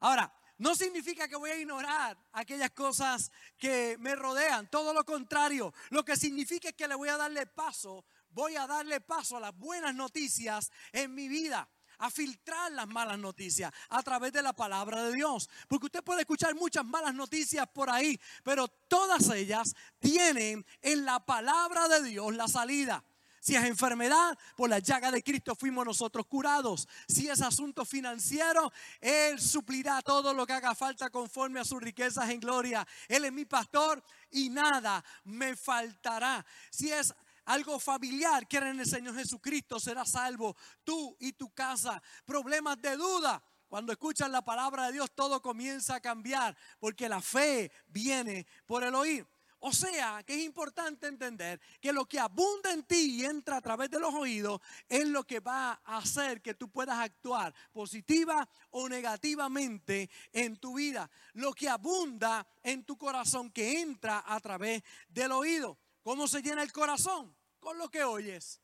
Ahora, 0.00 0.32
no 0.58 0.74
significa 0.74 1.28
que 1.28 1.36
voy 1.36 1.50
a 1.50 1.58
ignorar 1.58 2.18
aquellas 2.32 2.70
cosas 2.70 3.30
que 3.56 3.96
me 3.98 4.14
rodean, 4.16 4.68
todo 4.68 4.92
lo 4.92 5.04
contrario. 5.04 5.72
Lo 5.90 6.04
que 6.04 6.16
significa 6.16 6.70
es 6.70 6.74
que 6.74 6.88
le 6.88 6.96
voy 6.96 7.08
a 7.08 7.16
darle 7.16 7.46
paso, 7.46 8.04
voy 8.38 8.54
a 8.54 8.68
darle 8.68 9.00
paso 9.00 9.36
a 9.36 9.40
las 9.40 9.58
buenas 9.58 9.92
noticias 9.96 10.70
en 10.92 11.12
mi 11.12 11.26
vida 11.26 11.68
a 11.98 12.08
filtrar 12.08 12.70
las 12.70 12.86
malas 12.86 13.18
noticias 13.18 13.72
a 13.88 14.00
través 14.04 14.32
de 14.32 14.42
la 14.42 14.52
palabra 14.52 15.02
de 15.02 15.12
Dios. 15.12 15.50
Porque 15.66 15.86
usted 15.86 16.04
puede 16.04 16.20
escuchar 16.20 16.54
muchas 16.54 16.84
malas 16.84 17.12
noticias 17.14 17.66
por 17.74 17.90
ahí, 17.90 18.16
pero 18.44 18.68
todas 18.68 19.28
ellas 19.30 19.74
tienen 19.98 20.64
en 20.80 21.04
la 21.04 21.18
palabra 21.18 21.88
de 21.88 22.04
Dios 22.04 22.32
la 22.36 22.46
salida. 22.46 23.04
Si 23.40 23.56
es 23.56 23.64
enfermedad, 23.64 24.38
por 24.56 24.70
la 24.70 24.78
llaga 24.78 25.10
de 25.10 25.22
Cristo 25.22 25.56
fuimos 25.56 25.84
nosotros 25.84 26.26
curados. 26.26 26.86
Si 27.08 27.28
es 27.28 27.40
asunto 27.40 27.84
financiero, 27.84 28.72
Él 29.00 29.40
suplirá 29.40 30.00
todo 30.02 30.32
lo 30.32 30.46
que 30.46 30.52
haga 30.52 30.76
falta 30.76 31.10
conforme 31.10 31.58
a 31.58 31.64
sus 31.64 31.80
riquezas 31.80 32.30
en 32.30 32.38
gloria. 32.38 32.86
Él 33.08 33.24
es 33.24 33.32
mi 33.32 33.46
pastor 33.46 34.00
y 34.30 34.48
nada 34.48 35.04
me 35.24 35.56
faltará. 35.56 36.44
Si 36.70 36.92
es 36.92 37.12
algo 37.48 37.78
familiar, 37.78 38.46
que 38.46 38.58
en 38.58 38.80
el 38.80 38.86
Señor 38.86 39.14
Jesucristo, 39.14 39.80
será 39.80 40.04
salvo 40.04 40.54
tú 40.84 41.16
y 41.18 41.32
tu 41.32 41.50
casa. 41.50 42.02
Problemas 42.24 42.80
de 42.80 42.96
duda. 42.96 43.42
Cuando 43.68 43.92
escuchas 43.92 44.30
la 44.30 44.42
palabra 44.42 44.86
de 44.86 44.92
Dios, 44.92 45.10
todo 45.14 45.40
comienza 45.40 45.96
a 45.96 46.00
cambiar, 46.00 46.56
porque 46.78 47.08
la 47.08 47.20
fe 47.20 47.70
viene 47.86 48.46
por 48.66 48.84
el 48.84 48.94
oír. 48.94 49.26
O 49.60 49.72
sea, 49.72 50.22
que 50.24 50.34
es 50.34 50.44
importante 50.44 51.08
entender 51.08 51.60
que 51.80 51.92
lo 51.92 52.04
que 52.04 52.20
abunda 52.20 52.72
en 52.72 52.84
ti 52.84 53.16
y 53.16 53.24
entra 53.24 53.56
a 53.56 53.60
través 53.60 53.90
de 53.90 53.98
los 53.98 54.14
oídos 54.14 54.60
es 54.88 55.08
lo 55.08 55.24
que 55.24 55.40
va 55.40 55.80
a 55.84 55.96
hacer 55.96 56.40
que 56.42 56.54
tú 56.54 56.70
puedas 56.70 56.98
actuar 56.98 57.52
positiva 57.72 58.48
o 58.70 58.88
negativamente 58.88 60.08
en 60.32 60.58
tu 60.58 60.74
vida. 60.74 61.10
Lo 61.32 61.52
que 61.54 61.68
abunda 61.68 62.46
en 62.62 62.84
tu 62.84 62.96
corazón 62.96 63.50
que 63.50 63.80
entra 63.80 64.22
a 64.26 64.38
través 64.38 64.82
del 65.08 65.32
oído. 65.32 65.78
¿Cómo 66.02 66.28
se 66.28 66.40
llena 66.40 66.62
el 66.62 66.72
corazón? 66.72 67.37
Con 67.68 67.76
lo 67.76 67.90
que 67.90 68.02
oyes. 68.02 68.62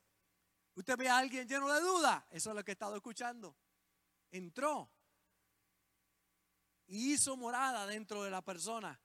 Usted 0.76 0.96
ve 0.96 1.10
a 1.10 1.18
alguien 1.18 1.46
lleno 1.46 1.70
de 1.70 1.78
duda. 1.78 2.26
Eso 2.30 2.48
es 2.48 2.56
lo 2.56 2.64
que 2.64 2.70
he 2.70 2.72
estado 2.72 2.96
escuchando. 2.96 3.54
Entró 4.30 4.90
y 6.86 7.12
hizo 7.12 7.36
morada 7.36 7.86
dentro 7.86 8.22
de 8.22 8.30
la 8.30 8.40
persona 8.40 8.98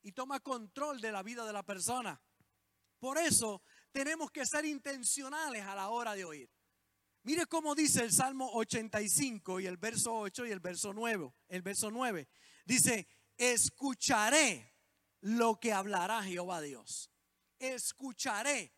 y 0.00 0.12
toma 0.12 0.40
control 0.40 1.02
de 1.02 1.12
la 1.12 1.22
vida 1.22 1.44
de 1.44 1.52
la 1.52 1.62
persona. 1.62 2.18
Por 2.98 3.18
eso 3.18 3.62
tenemos 3.92 4.30
que 4.30 4.46
ser 4.46 4.64
intencionales 4.64 5.66
a 5.66 5.74
la 5.74 5.90
hora 5.90 6.14
de 6.14 6.24
oír. 6.24 6.50
Mire 7.22 7.44
cómo 7.44 7.74
dice 7.74 8.04
el 8.04 8.12
Salmo 8.12 8.50
85 8.54 9.60
y 9.60 9.66
el 9.66 9.76
verso 9.76 10.14
8 10.14 10.46
y 10.46 10.50
el 10.50 10.60
verso 10.60 10.94
9. 10.94 11.30
El 11.48 11.60
verso 11.60 11.90
9 11.90 12.26
dice, 12.64 13.06
escucharé 13.36 14.74
lo 15.20 15.60
que 15.60 15.74
hablará 15.74 16.22
Jehová 16.22 16.62
Dios. 16.62 17.10
Escucharé 17.58 18.75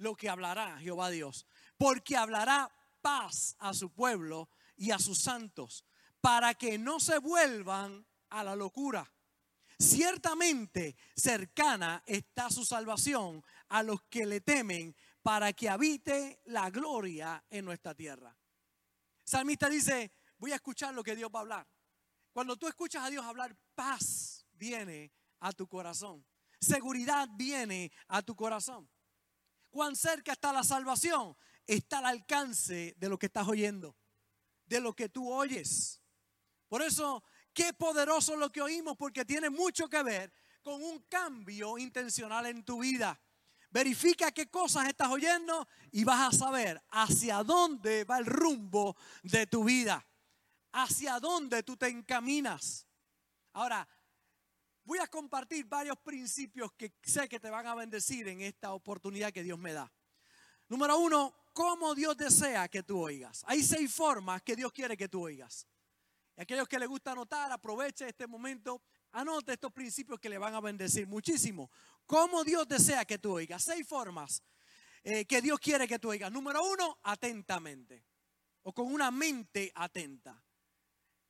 lo 0.00 0.16
que 0.16 0.28
hablará 0.28 0.78
Jehová 0.78 1.10
Dios. 1.10 1.46
Porque 1.76 2.16
hablará 2.16 2.70
paz 3.00 3.56
a 3.58 3.72
su 3.72 3.92
pueblo 3.92 4.48
y 4.76 4.90
a 4.90 4.98
sus 4.98 5.18
santos, 5.18 5.84
para 6.20 6.54
que 6.54 6.78
no 6.78 7.00
se 7.00 7.18
vuelvan 7.18 8.06
a 8.30 8.42
la 8.42 8.56
locura. 8.56 9.10
Ciertamente 9.78 10.96
cercana 11.14 12.02
está 12.06 12.50
su 12.50 12.64
salvación 12.64 13.42
a 13.68 13.82
los 13.82 14.02
que 14.02 14.26
le 14.26 14.40
temen 14.40 14.94
para 15.22 15.52
que 15.52 15.68
habite 15.68 16.40
la 16.46 16.70
gloria 16.70 17.44
en 17.50 17.64
nuestra 17.64 17.94
tierra. 17.94 18.34
Salmista 19.24 19.68
dice, 19.68 20.12
voy 20.38 20.52
a 20.52 20.56
escuchar 20.56 20.94
lo 20.94 21.02
que 21.02 21.16
Dios 21.16 21.30
va 21.34 21.40
a 21.40 21.42
hablar. 21.42 21.68
Cuando 22.32 22.56
tú 22.56 22.68
escuchas 22.68 23.04
a 23.04 23.10
Dios 23.10 23.24
hablar, 23.24 23.56
paz 23.74 24.46
viene 24.52 25.12
a 25.40 25.52
tu 25.52 25.66
corazón. 25.66 26.24
Seguridad 26.58 27.28
viene 27.32 27.90
a 28.08 28.22
tu 28.22 28.34
corazón. 28.34 28.88
Cuán 29.70 29.96
cerca 29.96 30.32
está 30.32 30.52
la 30.52 30.64
salvación, 30.64 31.36
está 31.66 31.98
al 31.98 32.06
alcance 32.06 32.94
de 32.98 33.08
lo 33.08 33.18
que 33.18 33.26
estás 33.26 33.46
oyendo, 33.48 33.96
de 34.66 34.80
lo 34.80 34.94
que 34.94 35.08
tú 35.08 35.32
oyes. 35.32 36.02
Por 36.68 36.82
eso 36.82 37.22
Qué 37.52 37.72
poderoso 37.72 38.36
lo 38.36 38.50
que 38.50 38.62
oímos 38.62 38.96
porque 38.96 39.24
tiene 39.24 39.50
mucho 39.50 39.88
que 39.88 40.02
ver 40.02 40.32
con 40.62 40.82
un 40.82 41.00
cambio 41.08 41.78
intencional 41.78 42.46
en 42.46 42.64
tu 42.64 42.80
vida. 42.80 43.20
Verifica 43.70 44.32
qué 44.32 44.48
cosas 44.48 44.88
estás 44.88 45.08
oyendo 45.08 45.66
y 45.90 46.04
vas 46.04 46.34
a 46.34 46.36
saber 46.36 46.82
hacia 46.90 47.42
dónde 47.42 48.04
va 48.04 48.18
el 48.18 48.26
rumbo 48.26 48.96
de 49.22 49.46
tu 49.46 49.64
vida, 49.64 50.04
hacia 50.72 51.18
dónde 51.20 51.62
tú 51.62 51.76
te 51.76 51.88
encaminas. 51.88 52.86
Ahora, 53.52 53.88
voy 54.90 54.98
a 54.98 55.06
compartir 55.06 55.66
varios 55.66 55.96
principios 55.98 56.72
que 56.72 56.92
sé 57.04 57.28
que 57.28 57.38
te 57.38 57.48
van 57.48 57.64
a 57.64 57.76
bendecir 57.76 58.26
en 58.26 58.40
esta 58.40 58.72
oportunidad 58.72 59.32
que 59.32 59.44
Dios 59.44 59.56
me 59.56 59.72
da. 59.72 59.88
Número 60.68 60.98
uno, 60.98 61.32
cómo 61.52 61.94
Dios 61.94 62.16
desea 62.16 62.66
que 62.66 62.82
tú 62.82 62.98
oigas. 62.98 63.44
Hay 63.46 63.62
seis 63.62 63.94
formas 63.94 64.42
que 64.42 64.56
Dios 64.56 64.72
quiere 64.72 64.96
que 64.96 65.08
tú 65.08 65.22
oigas. 65.22 65.64
Aquellos 66.36 66.66
que 66.66 66.76
les 66.76 66.88
gusta 66.88 67.12
anotar, 67.12 67.52
aproveche 67.52 68.08
este 68.08 68.26
momento, 68.26 68.82
anote 69.12 69.52
estos 69.52 69.72
principios 69.72 70.18
que 70.18 70.28
le 70.28 70.38
van 70.38 70.56
a 70.56 70.60
bendecir 70.60 71.06
muchísimo. 71.06 71.70
¿Cómo 72.04 72.42
Dios 72.42 72.66
desea 72.66 73.04
que 73.04 73.18
tú 73.18 73.34
oigas? 73.34 73.62
Seis 73.62 73.86
formas 73.86 74.42
eh, 75.04 75.24
que 75.24 75.40
Dios 75.40 75.60
quiere 75.60 75.86
que 75.86 76.00
tú 76.00 76.08
oigas. 76.08 76.32
Número 76.32 76.64
uno, 76.64 76.98
atentamente 77.04 78.04
o 78.64 78.72
con 78.72 78.92
una 78.92 79.12
mente 79.12 79.70
atenta. 79.72 80.42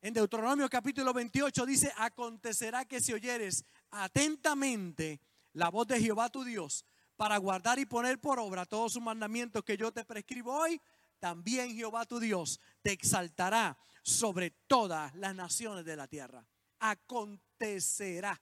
En 0.03 0.15
Deuteronomio 0.15 0.67
capítulo 0.67 1.13
28 1.13 1.63
dice, 1.63 1.93
acontecerá 1.95 2.85
que 2.85 2.99
si 2.99 3.13
oyeres 3.13 3.63
atentamente 3.91 5.21
la 5.53 5.69
voz 5.69 5.85
de 5.85 6.01
Jehová 6.01 6.27
tu 6.29 6.43
Dios 6.43 6.85
para 7.15 7.37
guardar 7.37 7.77
y 7.77 7.85
poner 7.85 8.19
por 8.19 8.39
obra 8.39 8.65
todos 8.65 8.93
sus 8.93 9.01
mandamientos 9.03 9.63
que 9.63 9.77
yo 9.77 9.91
te 9.91 10.03
prescribo 10.03 10.53
hoy, 10.53 10.81
también 11.19 11.75
Jehová 11.75 12.07
tu 12.07 12.19
Dios 12.19 12.59
te 12.81 12.91
exaltará 12.91 13.77
sobre 14.01 14.49
todas 14.65 15.13
las 15.13 15.35
naciones 15.35 15.85
de 15.85 15.95
la 15.95 16.07
tierra. 16.07 16.43
Acontecerá 16.79 18.41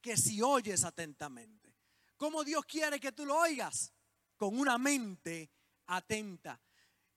que 0.00 0.16
si 0.16 0.40
oyes 0.40 0.84
atentamente, 0.84 1.76
¿cómo 2.16 2.44
Dios 2.44 2.64
quiere 2.64 2.98
que 2.98 3.12
tú 3.12 3.26
lo 3.26 3.38
oigas? 3.38 3.92
Con 4.38 4.58
una 4.58 4.78
mente 4.78 5.50
atenta. 5.86 6.58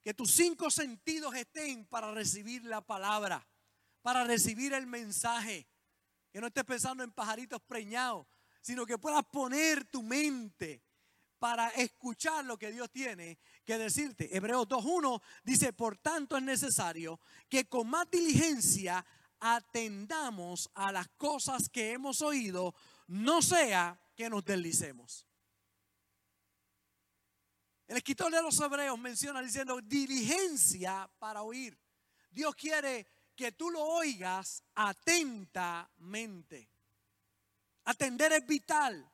Que 0.07 0.13
tus 0.13 0.31
cinco 0.31 0.71
sentidos 0.71 1.35
estén 1.35 1.85
para 1.85 2.13
recibir 2.13 2.63
la 2.63 2.79
palabra, 2.79 3.45
para 4.01 4.23
recibir 4.23 4.71
el 4.71 4.87
mensaje. 4.87 5.67
Que 6.31 6.39
no 6.39 6.47
estés 6.47 6.63
pensando 6.63 7.03
en 7.03 7.11
pajaritos 7.11 7.61
preñados, 7.67 8.25
sino 8.61 8.85
que 8.85 8.97
puedas 8.97 9.25
poner 9.25 9.83
tu 9.83 10.01
mente 10.01 10.81
para 11.39 11.67
escuchar 11.71 12.45
lo 12.45 12.57
que 12.57 12.71
Dios 12.71 12.89
tiene 12.89 13.37
que 13.65 13.77
decirte. 13.77 14.33
Hebreos 14.33 14.69
2.1 14.69 15.21
dice, 15.43 15.73
por 15.73 15.97
tanto 15.97 16.37
es 16.37 16.43
necesario 16.43 17.19
que 17.49 17.67
con 17.67 17.89
más 17.89 18.09
diligencia 18.09 19.05
atendamos 19.41 20.69
a 20.73 20.93
las 20.93 21.09
cosas 21.17 21.67
que 21.67 21.91
hemos 21.91 22.21
oído, 22.21 22.73
no 23.07 23.41
sea 23.41 24.01
que 24.15 24.29
nos 24.29 24.45
deslicemos. 24.45 25.26
El 27.88 27.98
escritor 27.98 28.32
de 28.32 28.41
los 28.41 28.60
Hebreos 28.60 29.00
menciona 29.00 29.41
diciendo 29.41 29.79
diligencia 29.82 31.10
para 31.20 31.41
oír. 31.41 31.79
Dios 32.29 32.53
quiere 32.56 33.08
que 33.34 33.53
tú 33.53 33.70
lo 33.70 33.82
oigas 33.82 34.62
atentamente. 34.75 36.70
Atender 37.86 38.34
es 38.34 38.46
vital. 38.46 39.10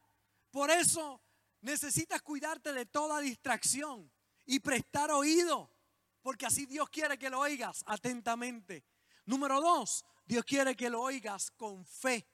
Por 0.49 0.71
eso 0.71 1.21
necesitas 1.61 2.23
cuidarte 2.23 2.73
de 2.73 2.87
toda 2.87 3.19
distracción 3.19 4.11
y 4.45 4.59
prestar 4.59 5.11
oído, 5.11 5.69
porque 6.21 6.47
así 6.47 6.65
Dios 6.65 6.89
quiere 6.89 7.19
que 7.19 7.29
lo 7.29 7.39
oigas 7.39 7.83
atentamente. 7.85 8.83
Número 9.25 9.61
dos, 9.61 10.03
Dios 10.25 10.43
quiere 10.45 10.75
que 10.75 10.89
lo 10.89 11.01
oigas 11.01 11.51
con 11.51 11.85
fe, 11.85 12.27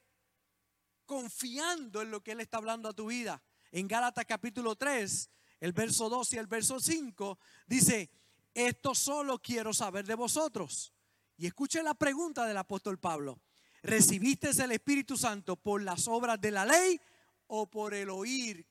confiando 1.06 2.02
en 2.02 2.12
lo 2.12 2.22
que 2.24 2.32
Él 2.32 2.40
está 2.40 2.58
hablando 2.58 2.88
a 2.88 2.94
tu 2.94 3.08
vida. 3.08 3.44
En 3.72 3.88
Gálatas 3.88 4.26
capítulo 4.26 4.76
3, 4.76 5.30
el 5.60 5.74
verso 5.74 6.10
2 6.10 6.34
y 6.34 6.38
el 6.38 6.48
verso 6.48 6.80
5, 6.80 7.40
dice, 7.68 8.10
esto 8.54 8.96
solo 8.96 9.40
quiero 9.40 9.74
saber 9.74 10.06
de 10.06 10.16
vosotros. 10.16 10.94
Y 11.38 11.48
escuchen 11.48 11.86
la 11.86 11.94
pregunta 11.94 12.46
del 12.46 12.58
apóstol 12.58 13.00
Pablo. 13.00 13.42
¿Recibiste 13.82 14.50
el 14.50 14.72
Espíritu 14.74 15.16
Santo 15.16 15.56
por 15.56 15.82
las 15.82 16.08
obras 16.08 16.40
de 16.42 16.52
la 16.52 16.66
ley 16.66 17.00
o 17.48 17.70
por 17.70 17.94
el 17.94 18.10
oír 18.10 18.68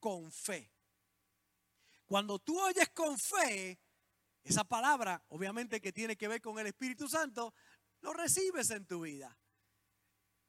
con 0.00 0.32
fe? 0.32 0.70
Cuando 2.06 2.38
tú 2.38 2.58
oyes 2.58 2.88
con 2.90 3.18
fe, 3.18 3.78
esa 4.42 4.64
palabra, 4.64 5.22
obviamente 5.28 5.80
que 5.80 5.92
tiene 5.92 6.16
que 6.16 6.28
ver 6.28 6.40
con 6.40 6.58
el 6.58 6.66
Espíritu 6.66 7.08
Santo, 7.08 7.54
lo 8.00 8.12
recibes 8.12 8.70
en 8.70 8.86
tu 8.86 9.00
vida. 9.02 9.36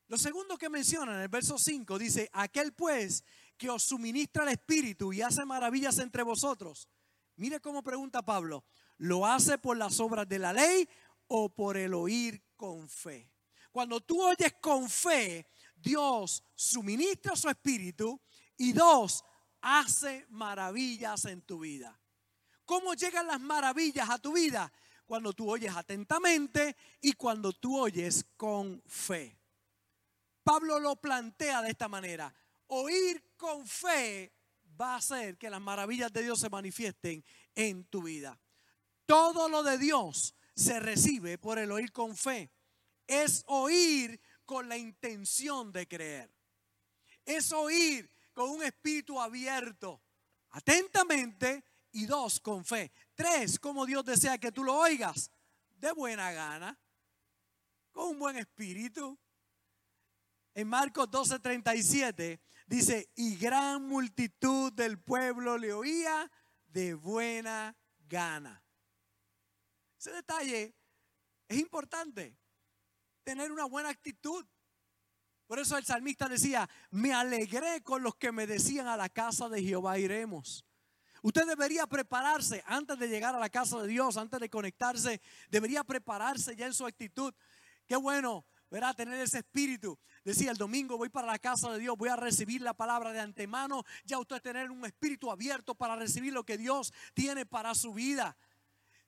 Lo 0.07 0.17
segundo 0.17 0.57
que 0.57 0.69
menciona 0.69 1.15
en 1.15 1.21
el 1.21 1.29
verso 1.29 1.57
5 1.57 1.97
dice, 1.97 2.29
aquel 2.33 2.73
pues 2.73 3.23
que 3.57 3.69
os 3.69 3.83
suministra 3.83 4.43
el 4.43 4.49
Espíritu 4.49 5.13
y 5.13 5.21
hace 5.21 5.45
maravillas 5.45 5.97
entre 5.99 6.23
vosotros. 6.23 6.87
Mire 7.35 7.59
cómo 7.59 7.83
pregunta 7.83 8.23
Pablo, 8.23 8.63
¿lo 8.97 9.25
hace 9.25 9.57
por 9.57 9.77
las 9.77 9.99
obras 9.99 10.27
de 10.27 10.39
la 10.39 10.53
ley 10.53 10.87
o 11.27 11.49
por 11.49 11.77
el 11.77 11.93
oír 11.93 12.43
con 12.55 12.87
fe? 12.87 13.31
Cuando 13.71 13.99
tú 13.99 14.21
oyes 14.21 14.53
con 14.61 14.89
fe, 14.89 15.47
Dios 15.75 16.43
suministra 16.55 17.35
su 17.35 17.49
Espíritu 17.49 18.19
y 18.57 18.71
dos, 18.71 19.23
hace 19.61 20.25
maravillas 20.29 21.25
en 21.25 21.41
tu 21.41 21.59
vida. 21.59 21.99
¿Cómo 22.65 22.93
llegan 22.93 23.27
las 23.27 23.41
maravillas 23.41 24.09
a 24.09 24.17
tu 24.17 24.33
vida? 24.33 24.71
Cuando 25.05 25.33
tú 25.33 25.51
oyes 25.51 25.75
atentamente 25.75 26.75
y 27.01 27.13
cuando 27.13 27.51
tú 27.51 27.77
oyes 27.77 28.25
con 28.37 28.81
fe. 28.87 29.37
Pablo 30.43 30.79
lo 30.79 30.95
plantea 30.95 31.61
de 31.61 31.71
esta 31.71 31.87
manera. 31.87 32.33
Oír 32.67 33.23
con 33.37 33.65
fe 33.67 34.33
va 34.79 34.93
a 34.93 34.97
hacer 34.97 35.37
que 35.37 35.49
las 35.49 35.61
maravillas 35.61 36.11
de 36.11 36.23
Dios 36.23 36.39
se 36.39 36.49
manifiesten 36.49 37.23
en 37.53 37.85
tu 37.85 38.03
vida. 38.03 38.39
Todo 39.05 39.47
lo 39.49 39.63
de 39.63 39.77
Dios 39.77 40.35
se 40.55 40.79
recibe 40.79 41.37
por 41.37 41.59
el 41.59 41.71
oír 41.71 41.91
con 41.91 42.15
fe. 42.15 42.51
Es 43.07 43.43
oír 43.47 44.19
con 44.45 44.67
la 44.67 44.77
intención 44.77 45.71
de 45.71 45.87
creer. 45.87 46.33
Es 47.23 47.51
oír 47.51 48.11
con 48.33 48.49
un 48.49 48.63
espíritu 48.63 49.19
abierto, 49.19 50.03
atentamente 50.49 51.63
y 51.91 52.05
dos, 52.05 52.39
con 52.39 52.65
fe. 52.65 52.91
Tres, 53.13 53.59
como 53.59 53.85
Dios 53.85 54.03
desea 54.03 54.37
que 54.37 54.51
tú 54.51 54.63
lo 54.63 54.75
oigas, 54.75 55.31
de 55.69 55.91
buena 55.93 56.31
gana, 56.31 56.77
con 57.91 58.09
un 58.09 58.19
buen 58.19 58.37
espíritu. 58.37 59.17
En 60.53 60.67
Marcos 60.67 61.09
12:37 61.09 62.39
dice, 62.65 63.11
y 63.15 63.35
gran 63.37 63.87
multitud 63.87 64.73
del 64.73 64.99
pueblo 64.99 65.57
le 65.57 65.73
oía 65.73 66.31
de 66.67 66.93
buena 66.93 67.75
gana. 68.07 68.63
Ese 69.97 70.11
detalle 70.11 70.75
es 71.47 71.57
importante, 71.57 72.37
tener 73.23 73.51
una 73.51 73.65
buena 73.65 73.89
actitud. 73.89 74.45
Por 75.47 75.59
eso 75.59 75.77
el 75.77 75.85
salmista 75.85 76.27
decía, 76.27 76.69
me 76.89 77.13
alegré 77.13 77.81
con 77.83 78.01
los 78.01 78.15
que 78.15 78.31
me 78.31 78.47
decían 78.47 78.87
a 78.87 78.97
la 78.97 79.09
casa 79.09 79.47
de 79.49 79.61
Jehová 79.63 79.97
iremos. 79.99 80.65
Usted 81.21 81.47
debería 81.47 81.87
prepararse 81.87 82.63
antes 82.67 82.99
de 82.99 83.07
llegar 83.07 83.33
a 83.35 83.39
la 83.39 83.49
casa 83.49 83.81
de 83.81 83.87
Dios, 83.87 84.17
antes 84.17 84.39
de 84.39 84.49
conectarse, 84.49 85.21
debería 85.49 85.83
prepararse 85.83 86.55
ya 86.55 86.67
en 86.67 86.73
su 86.73 86.85
actitud. 86.85 87.33
Qué 87.87 87.95
bueno, 87.95 88.45
verá, 88.69 88.93
tener 88.93 89.19
ese 89.19 89.39
espíritu. 89.39 89.97
Decía, 90.23 90.51
el 90.51 90.57
domingo 90.57 90.97
voy 90.97 91.09
para 91.09 91.27
la 91.27 91.39
casa 91.39 91.71
de 91.71 91.79
Dios, 91.79 91.95
voy 91.97 92.09
a 92.09 92.15
recibir 92.15 92.61
la 92.61 92.73
palabra 92.73 93.11
de 93.11 93.19
antemano. 93.19 93.83
Ya 94.05 94.19
usted 94.19 94.41
tener 94.41 94.71
un 94.71 94.85
espíritu 94.85 95.31
abierto 95.31 95.75
para 95.75 95.95
recibir 95.95 96.33
lo 96.33 96.43
que 96.43 96.57
Dios 96.57 96.93
tiene 97.13 97.45
para 97.45 97.75
su 97.75 97.93
vida 97.93 98.35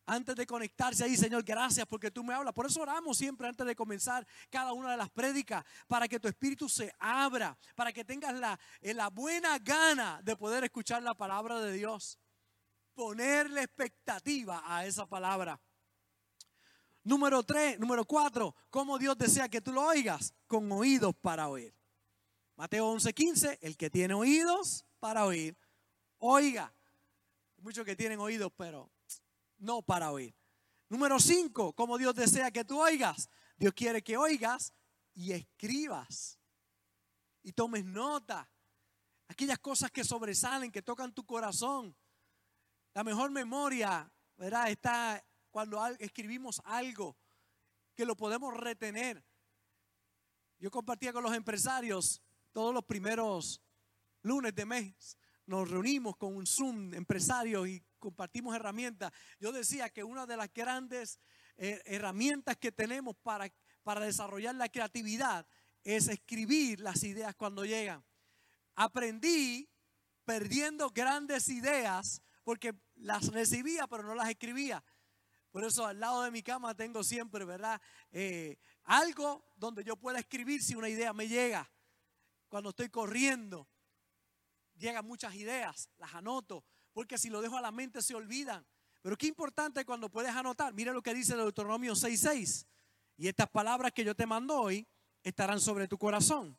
antes 0.07 0.35
de 0.37 0.47
conectarse 0.47 1.03
ahí, 1.03 1.17
Señor, 1.17 1.43
gracias 1.43 1.85
porque 1.85 2.09
tú 2.09 2.23
me 2.23 2.33
hablas. 2.33 2.53
Por 2.53 2.65
eso 2.65 2.81
oramos 2.81 3.17
siempre 3.17 3.47
antes 3.47 3.67
de 3.67 3.75
comenzar 3.75 4.25
cada 4.49 4.71
una 4.71 4.91
de 4.91 4.97
las 4.97 5.09
prédicas, 5.09 5.65
para 5.85 6.07
que 6.07 6.19
tu 6.19 6.29
espíritu 6.29 6.69
se 6.69 6.93
abra, 6.97 7.57
para 7.75 7.91
que 7.91 8.05
tengas 8.05 8.33
la, 8.33 8.57
eh, 8.79 8.93
la 8.93 9.09
buena 9.09 9.59
gana 9.59 10.21
de 10.23 10.35
poder 10.37 10.63
escuchar 10.63 11.03
la 11.03 11.13
palabra 11.13 11.59
de 11.59 11.73
Dios. 11.73 12.17
Ponerle 12.93 13.63
expectativa 13.63 14.63
a 14.65 14.85
esa 14.85 15.05
palabra. 15.05 15.59
Número 17.07 17.41
tres, 17.41 17.79
número 17.79 18.03
cuatro, 18.03 18.53
cómo 18.69 18.97
Dios 18.97 19.17
desea 19.17 19.47
que 19.47 19.61
tú 19.61 19.71
lo 19.71 19.81
oigas, 19.81 20.33
con 20.45 20.69
oídos 20.73 21.15
para 21.15 21.47
oír. 21.47 21.73
Mateo 22.57 22.91
11:15, 22.91 23.59
el 23.61 23.77
que 23.77 23.89
tiene 23.89 24.13
oídos 24.13 24.85
para 24.99 25.25
oír, 25.25 25.57
oiga. 26.17 26.75
muchos 27.59 27.85
que 27.85 27.95
tienen 27.95 28.19
oídos, 28.19 28.51
pero 28.57 28.91
no 29.57 29.81
para 29.81 30.11
oír. 30.11 30.35
Número 30.89 31.17
cinco, 31.17 31.71
como 31.71 31.97
Dios 31.97 32.13
desea 32.13 32.51
que 32.51 32.65
tú 32.65 32.77
oigas. 32.77 33.29
Dios 33.55 33.73
quiere 33.73 34.03
que 34.03 34.17
oigas 34.17 34.73
y 35.13 35.31
escribas 35.31 36.37
y 37.41 37.53
tomes 37.53 37.85
nota. 37.85 38.51
Aquellas 39.29 39.59
cosas 39.59 39.91
que 39.91 40.03
sobresalen, 40.03 40.73
que 40.73 40.81
tocan 40.81 41.13
tu 41.13 41.25
corazón. 41.25 41.95
La 42.93 43.05
mejor 43.05 43.31
memoria, 43.31 44.11
¿verdad? 44.35 44.69
Está 44.69 45.23
cuando 45.51 45.85
escribimos 45.99 46.61
algo 46.65 47.17
que 47.95 48.05
lo 48.05 48.15
podemos 48.15 48.53
retener. 48.55 49.23
Yo 50.59 50.71
compartía 50.71 51.13
con 51.13 51.23
los 51.23 51.33
empresarios 51.33 52.21
todos 52.51 52.73
los 52.73 52.83
primeros 52.85 53.61
lunes 54.21 54.53
de 54.55 54.65
mes. 54.65 55.17
Nos 55.45 55.69
reunimos 55.69 56.17
con 56.17 56.35
un 56.35 56.45
Zoom 56.45 56.93
empresarios 56.93 57.67
y 57.67 57.83
compartimos 57.99 58.55
herramientas. 58.55 59.11
Yo 59.39 59.51
decía 59.51 59.89
que 59.89 60.03
una 60.03 60.25
de 60.25 60.37
las 60.37 60.53
grandes 60.53 61.19
eh, 61.57 61.81
herramientas 61.85 62.57
que 62.57 62.71
tenemos 62.71 63.15
para, 63.17 63.47
para 63.83 64.01
desarrollar 64.01 64.55
la 64.55 64.69
creatividad 64.69 65.47
es 65.83 66.07
escribir 66.07 66.81
las 66.81 67.03
ideas 67.03 67.35
cuando 67.35 67.65
llegan. 67.65 68.03
Aprendí 68.75 69.69
perdiendo 70.25 70.89
grandes 70.89 71.47
ideas 71.47 72.21
porque 72.43 72.75
las 72.95 73.27
recibía 73.31 73.87
pero 73.87 74.03
no 74.03 74.15
las 74.15 74.29
escribía. 74.29 74.83
Por 75.57 75.65
eso 75.65 75.87
al 75.87 75.99
lado 75.99 76.21
de 76.21 76.29
mi 76.29 76.43
cama 76.43 76.75
tengo 76.75 77.03
siempre, 77.03 77.43
¿verdad? 77.43 77.81
Eh, 78.11 78.59
algo 78.83 79.43
donde 79.55 79.83
yo 79.83 79.95
pueda 79.95 80.19
escribir 80.19 80.61
si 80.61 80.75
una 80.75 80.87
idea 80.87 81.13
me 81.13 81.27
llega. 81.27 81.67
Cuando 82.47 82.69
estoy 82.69 82.89
corriendo, 82.89 83.67
llegan 84.75 85.03
muchas 85.07 85.33
ideas, 85.33 85.89
las 85.97 86.13
anoto, 86.13 86.63
porque 86.93 87.17
si 87.17 87.31
lo 87.31 87.41
dejo 87.41 87.57
a 87.57 87.61
la 87.61 87.71
mente 87.71 88.03
se 88.03 88.13
olvidan. 88.13 88.67
Pero 89.01 89.17
qué 89.17 89.25
importante 89.25 89.83
cuando 89.83 90.09
puedes 90.09 90.29
anotar. 90.35 90.75
Mira 90.75 90.93
lo 90.93 91.01
que 91.01 91.15
dice 91.15 91.35
Deuteronomio 91.35 91.95
6:6. 91.95 92.67
Y 93.17 93.27
estas 93.27 93.49
palabras 93.49 93.93
que 93.93 94.03
yo 94.03 94.13
te 94.13 94.27
mando 94.27 94.61
hoy 94.61 94.87
estarán 95.23 95.59
sobre 95.59 95.87
tu 95.87 95.97
corazón. 95.97 96.55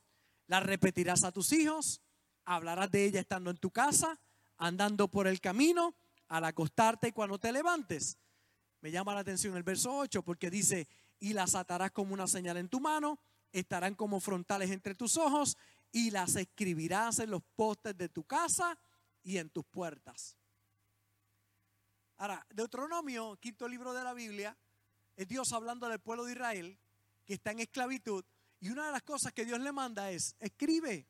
Las 0.49 0.65
repetirás 0.65 1.23
a 1.23 1.31
tus 1.31 1.53
hijos, 1.53 2.03
hablarás 2.45 2.91
de 2.91 3.05
ella 3.05 3.21
estando 3.21 3.51
en 3.51 3.59
tu 3.59 3.71
casa, 3.71 4.21
andando 4.57 5.07
por 5.07 5.29
el 5.29 5.41
camino, 5.41 5.95
al 6.27 6.47
acostarte 6.47 7.07
y 7.07 7.13
cuando 7.13 7.39
te 7.39 7.53
levantes. 7.53 8.19
Me 8.81 8.91
llama 8.91 9.15
la 9.15 9.21
atención 9.21 9.57
el 9.57 9.63
verso 9.63 9.97
8 9.97 10.23
porque 10.23 10.51
dice, 10.51 10.89
y 11.21 11.33
las 11.33 11.55
atarás 11.55 11.91
como 11.91 12.15
una 12.15 12.27
señal 12.27 12.57
en 12.57 12.69
tu 12.69 12.81
mano, 12.81 13.19
estarán 13.53 13.95
como 13.95 14.21
frontales 14.21 14.71
entre 14.71 14.95
tus 14.95 15.17
ojos 15.17 15.57
y 15.91 16.11
las 16.11 16.37
escribirás 16.37 17.19
en 17.19 17.31
los 17.31 17.43
postes 17.57 17.97
de 17.97 18.09
tu 18.09 18.25
casa 18.25 18.79
y 19.25 19.39
en 19.39 19.51
tus 19.51 19.65
puertas. 19.65 20.37
Ahora, 22.19 22.45
Deuteronomio, 22.51 23.37
quinto 23.37 23.69
libro 23.69 23.93
de 23.95 24.03
la 24.03 24.13
Biblia, 24.13 24.57
es 25.17 25.29
Dios 25.29 25.53
hablando 25.53 25.89
del 25.89 26.01
pueblo 26.01 26.25
de 26.25 26.33
Israel 26.33 26.79
que 27.25 27.35
está 27.35 27.51
en 27.51 27.61
esclavitud. 27.61 28.25
Y 28.61 28.71
una 28.71 28.87
de 28.87 28.93
las 28.93 29.03
cosas 29.03 29.33
que 29.33 29.45
Dios 29.45 29.61
le 29.61 29.71
manda 29.73 30.11
es, 30.11 30.35
escribe 30.41 31.07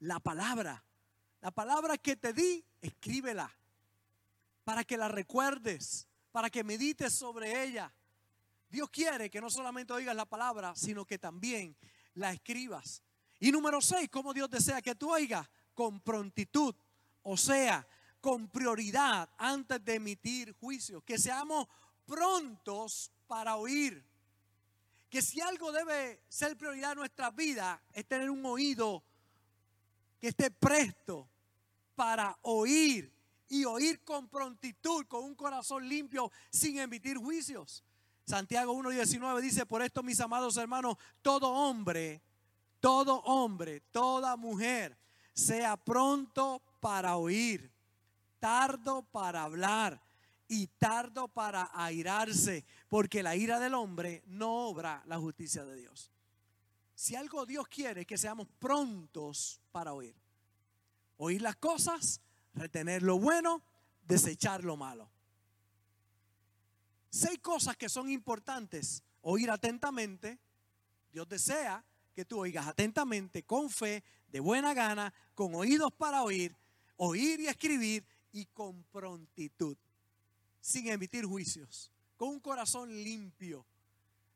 la 0.00 0.20
palabra. 0.20 0.84
La 1.40 1.50
palabra 1.50 1.96
que 1.96 2.16
te 2.16 2.32
di, 2.32 2.64
escríbela. 2.80 3.50
Para 4.64 4.84
que 4.84 4.96
la 4.96 5.08
recuerdes, 5.08 6.06
para 6.32 6.50
que 6.50 6.64
medites 6.64 7.12
sobre 7.12 7.62
ella. 7.62 7.92
Dios 8.68 8.88
quiere 8.90 9.30
que 9.30 9.40
no 9.40 9.50
solamente 9.50 9.92
oigas 9.92 10.16
la 10.16 10.24
palabra, 10.24 10.74
sino 10.74 11.04
que 11.04 11.18
también 11.18 11.76
la 12.14 12.32
escribas. 12.32 13.02
Y 13.38 13.52
número 13.52 13.80
seis, 13.82 14.08
como 14.08 14.32
Dios 14.32 14.48
desea 14.48 14.80
que 14.80 14.94
tú 14.94 15.12
oigas 15.12 15.48
con 15.74 16.00
prontitud, 16.00 16.74
o 17.22 17.36
sea, 17.36 17.86
con 18.20 18.48
prioridad 18.48 19.28
antes 19.36 19.84
de 19.84 19.96
emitir 19.96 20.52
juicios, 20.52 21.02
que 21.04 21.18
seamos 21.18 21.68
prontos 22.06 23.12
para 23.26 23.56
oír. 23.56 24.02
Que 25.10 25.20
si 25.20 25.42
algo 25.42 25.70
debe 25.70 26.22
ser 26.28 26.56
prioridad 26.56 26.92
en 26.92 26.98
nuestra 26.98 27.30
vida 27.30 27.82
es 27.92 28.06
tener 28.06 28.30
un 28.30 28.44
oído 28.46 29.04
que 30.18 30.28
esté 30.28 30.50
presto 30.50 31.28
para 31.94 32.38
oír 32.42 33.11
y 33.52 33.64
oír 33.64 34.02
con 34.02 34.28
prontitud, 34.28 35.06
con 35.06 35.24
un 35.24 35.34
corazón 35.34 35.88
limpio, 35.88 36.30
sin 36.50 36.78
emitir 36.78 37.16
juicios. 37.16 37.84
Santiago 38.24 38.74
1.19 38.74 39.40
dice, 39.40 39.66
por 39.66 39.82
esto 39.82 40.02
mis 40.02 40.20
amados 40.20 40.56
hermanos, 40.56 40.96
todo 41.22 41.48
hombre 41.48 42.22
todo 42.82 43.20
hombre, 43.20 43.80
toda 43.92 44.36
mujer, 44.36 44.98
sea 45.32 45.76
pronto 45.76 46.60
para 46.80 47.16
oír, 47.16 47.70
tardo 48.40 49.04
para 49.04 49.44
hablar 49.44 50.02
y 50.48 50.66
tardo 50.66 51.28
para 51.28 51.70
airarse, 51.72 52.64
porque 52.88 53.22
la 53.22 53.36
ira 53.36 53.60
del 53.60 53.74
hombre 53.74 54.24
no 54.26 54.66
obra 54.66 55.00
la 55.06 55.16
justicia 55.16 55.64
de 55.64 55.76
Dios. 55.76 56.10
Si 56.96 57.14
algo 57.14 57.46
Dios 57.46 57.68
quiere, 57.68 58.04
que 58.04 58.18
seamos 58.18 58.48
prontos 58.58 59.60
para 59.70 59.92
oír. 59.92 60.16
Oír 61.18 61.40
las 61.40 61.54
cosas, 61.54 62.20
retener 62.54 63.02
lo 63.02 63.18
bueno, 63.18 63.62
desechar 64.02 64.64
lo 64.64 64.76
malo. 64.76 65.10
Seis 67.10 67.38
cosas 67.40 67.76
que 67.76 67.88
son 67.88 68.10
importantes. 68.10 69.02
Oír 69.20 69.50
atentamente. 69.50 70.38
Dios 71.12 71.28
desea 71.28 71.84
que 72.14 72.24
tú 72.24 72.40
oigas 72.40 72.66
atentamente, 72.66 73.42
con 73.42 73.70
fe, 73.70 74.02
de 74.28 74.40
buena 74.40 74.74
gana, 74.74 75.12
con 75.34 75.54
oídos 75.54 75.92
para 75.92 76.22
oír, 76.22 76.56
oír 76.96 77.40
y 77.40 77.46
escribir 77.46 78.06
y 78.32 78.46
con 78.46 78.82
prontitud, 78.84 79.76
sin 80.60 80.88
emitir 80.88 81.24
juicios, 81.24 81.92
con 82.16 82.30
un 82.30 82.40
corazón 82.40 82.90
limpio, 82.90 83.66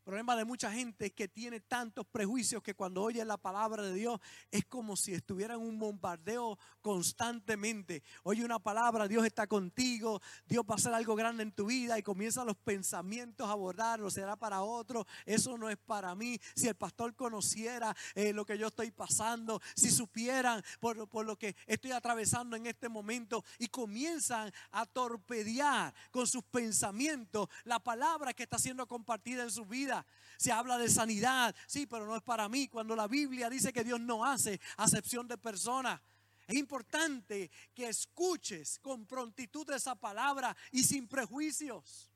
problema 0.07 0.37
de 0.37 0.45
mucha 0.45 0.71
gente 0.71 1.07
es 1.07 1.11
que 1.11 1.27
tiene 1.27 1.59
tantos 1.59 2.07
prejuicios 2.07 2.63
que 2.63 2.73
cuando 2.73 3.03
oye 3.03 3.25
la 3.25 3.35
palabra 3.35 3.83
de 3.83 3.93
Dios 3.93 4.21
es 4.49 4.63
como 4.63 4.95
si 4.95 5.13
estuviera 5.13 5.55
en 5.55 5.59
un 5.59 5.77
bombardeo 5.77 6.57
constantemente. 6.79 8.01
Oye 8.23 8.45
una 8.45 8.57
palabra, 8.57 9.09
Dios 9.09 9.25
está 9.25 9.47
contigo, 9.47 10.21
Dios 10.45 10.63
va 10.63 10.75
a 10.75 10.77
hacer 10.77 10.93
algo 10.93 11.13
grande 11.13 11.43
en 11.43 11.51
tu 11.51 11.65
vida 11.65 11.99
y 11.99 12.03
comienzan 12.03 12.47
los 12.47 12.55
pensamientos 12.55 13.49
a 13.49 13.51
abordarlo, 13.51 14.09
será 14.09 14.37
para 14.37 14.61
otro, 14.61 15.05
eso 15.25 15.57
no 15.57 15.69
es 15.69 15.75
para 15.75 16.15
mí. 16.15 16.39
Si 16.55 16.69
el 16.69 16.75
pastor 16.75 17.13
conociera 17.13 17.93
eh, 18.15 18.31
lo 18.31 18.45
que 18.45 18.57
yo 18.57 18.67
estoy 18.67 18.91
pasando, 18.91 19.61
si 19.75 19.91
supieran 19.91 20.63
por, 20.79 21.09
por 21.09 21.25
lo 21.25 21.37
que 21.37 21.53
estoy 21.65 21.91
atravesando 21.91 22.55
en 22.55 22.67
este 22.67 22.87
momento 22.87 23.43
y 23.59 23.67
comienzan 23.67 24.53
a 24.71 24.85
torpedear 24.85 25.93
con 26.11 26.25
sus 26.27 26.45
pensamientos 26.45 27.49
la 27.65 27.79
palabra 27.79 28.33
que 28.33 28.43
está 28.43 28.57
siendo 28.57 28.87
compartida 28.87 29.43
en 29.43 29.51
su 29.51 29.65
vida 29.65 29.96
se 30.37 30.51
habla 30.51 30.77
de 30.77 30.89
sanidad, 30.89 31.55
sí, 31.67 31.85
pero 31.87 32.05
no 32.05 32.15
es 32.15 32.23
para 32.23 32.47
mí. 32.49 32.67
Cuando 32.67 32.95
la 32.95 33.07
Biblia 33.07 33.49
dice 33.49 33.73
que 33.73 33.83
Dios 33.83 33.99
no 33.99 34.25
hace 34.25 34.59
acepción 34.77 35.27
de 35.27 35.37
personas. 35.37 35.99
Es 36.47 36.55
importante 36.55 37.51
que 37.73 37.89
escuches 37.89 38.79
con 38.79 39.05
prontitud 39.05 39.69
esa 39.71 39.95
palabra 39.95 40.55
y 40.71 40.83
sin 40.83 41.07
prejuicios. 41.07 42.09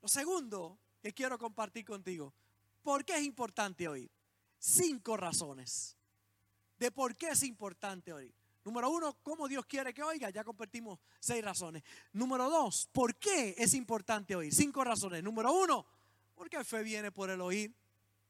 Lo 0.00 0.08
segundo 0.08 0.78
que 1.02 1.12
quiero 1.12 1.36
compartir 1.36 1.84
contigo, 1.84 2.32
¿por 2.82 3.04
qué 3.04 3.16
es 3.16 3.24
importante 3.24 3.88
oír? 3.88 4.10
Cinco 4.58 5.16
razones 5.16 5.96
de 6.78 6.92
por 6.92 7.16
qué 7.16 7.30
es 7.30 7.42
importante 7.42 8.12
oír. 8.12 8.34
Número 8.66 8.90
uno, 8.90 9.16
¿cómo 9.22 9.46
Dios 9.46 9.64
quiere 9.64 9.94
que 9.94 10.02
oiga? 10.02 10.28
Ya 10.30 10.42
compartimos 10.42 10.98
seis 11.20 11.42
razones. 11.44 11.84
Número 12.12 12.50
dos, 12.50 12.88
¿por 12.90 13.14
qué 13.14 13.54
es 13.56 13.74
importante 13.74 14.34
oír? 14.34 14.52
Cinco 14.52 14.82
razones. 14.82 15.22
Número 15.22 15.52
uno, 15.52 15.86
porque 16.34 16.64
fe 16.64 16.82
viene 16.82 17.12
por 17.12 17.30
el 17.30 17.40
oír 17.40 17.72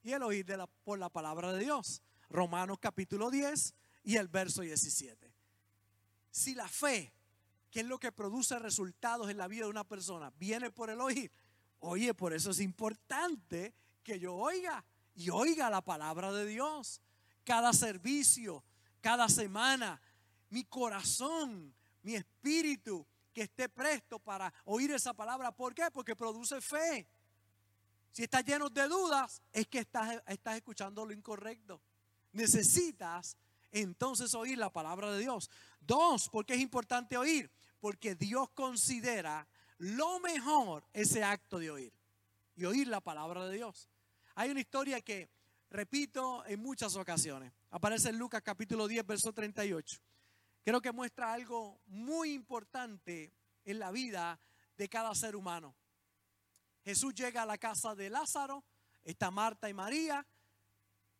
y 0.02 0.12
el 0.12 0.22
oír 0.22 0.46
por 0.84 0.98
la 0.98 1.08
palabra 1.08 1.54
de 1.54 1.60
Dios. 1.60 2.02
Romanos 2.28 2.76
capítulo 2.78 3.30
10 3.30 3.74
y 4.04 4.16
el 4.16 4.28
verso 4.28 4.60
17. 4.60 5.32
Si 6.30 6.54
la 6.54 6.68
fe, 6.68 7.14
que 7.70 7.80
es 7.80 7.86
lo 7.86 7.98
que 7.98 8.12
produce 8.12 8.58
resultados 8.58 9.30
en 9.30 9.38
la 9.38 9.48
vida 9.48 9.64
de 9.64 9.70
una 9.70 9.84
persona, 9.84 10.30
viene 10.38 10.70
por 10.70 10.90
el 10.90 11.00
oír, 11.00 11.32
oye, 11.78 12.12
por 12.12 12.34
eso 12.34 12.50
es 12.50 12.60
importante 12.60 13.72
que 14.02 14.20
yo 14.20 14.34
oiga 14.34 14.84
y 15.14 15.30
oiga 15.30 15.70
la 15.70 15.80
palabra 15.80 16.30
de 16.30 16.44
Dios. 16.44 17.00
Cada 17.42 17.72
servicio, 17.72 18.62
cada 19.00 19.30
semana, 19.30 19.98
mi 20.56 20.64
corazón, 20.64 21.74
mi 22.02 22.14
espíritu, 22.14 23.06
que 23.34 23.42
esté 23.42 23.68
presto 23.68 24.18
para 24.18 24.50
oír 24.64 24.90
esa 24.90 25.12
palabra. 25.12 25.52
¿Por 25.52 25.74
qué? 25.74 25.90
Porque 25.92 26.16
produce 26.16 26.62
fe. 26.62 27.06
Si 28.10 28.22
estás 28.22 28.42
lleno 28.42 28.70
de 28.70 28.88
dudas, 28.88 29.42
es 29.52 29.66
que 29.66 29.80
estás, 29.80 30.22
estás 30.26 30.56
escuchando 30.56 31.04
lo 31.04 31.12
incorrecto. 31.12 31.82
Necesitas 32.32 33.36
entonces 33.70 34.34
oír 34.34 34.56
la 34.56 34.72
palabra 34.72 35.12
de 35.12 35.18
Dios. 35.18 35.50
Dos, 35.78 36.30
porque 36.30 36.54
es 36.54 36.60
importante 36.60 37.18
oír? 37.18 37.50
Porque 37.78 38.14
Dios 38.14 38.48
considera 38.52 39.46
lo 39.76 40.20
mejor 40.20 40.86
ese 40.94 41.22
acto 41.22 41.58
de 41.58 41.70
oír 41.70 41.92
y 42.54 42.64
oír 42.64 42.88
la 42.88 43.02
palabra 43.02 43.46
de 43.46 43.56
Dios. 43.56 43.90
Hay 44.34 44.48
una 44.48 44.60
historia 44.60 45.02
que 45.02 45.28
repito 45.68 46.46
en 46.46 46.60
muchas 46.60 46.96
ocasiones. 46.96 47.52
Aparece 47.72 48.08
en 48.08 48.16
Lucas 48.18 48.40
capítulo 48.42 48.88
10, 48.88 49.06
verso 49.06 49.34
38 49.34 50.00
creo 50.66 50.82
que 50.82 50.90
muestra 50.90 51.32
algo 51.32 51.80
muy 51.86 52.32
importante 52.32 53.32
en 53.62 53.78
la 53.78 53.92
vida 53.92 54.40
de 54.76 54.88
cada 54.88 55.14
ser 55.14 55.36
humano. 55.36 55.76
Jesús 56.84 57.14
llega 57.14 57.42
a 57.42 57.46
la 57.46 57.56
casa 57.56 57.94
de 57.94 58.10
Lázaro, 58.10 58.64
está 59.04 59.30
Marta 59.30 59.68
y 59.70 59.74
María. 59.74 60.26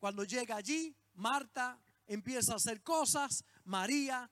Cuando 0.01 0.25
llega 0.25 0.57
allí, 0.57 0.97
Marta 1.13 1.81
empieza 2.09 2.55
a 2.55 2.57
hacer 2.57 2.83
cosas, 2.83 3.45
María 3.63 4.29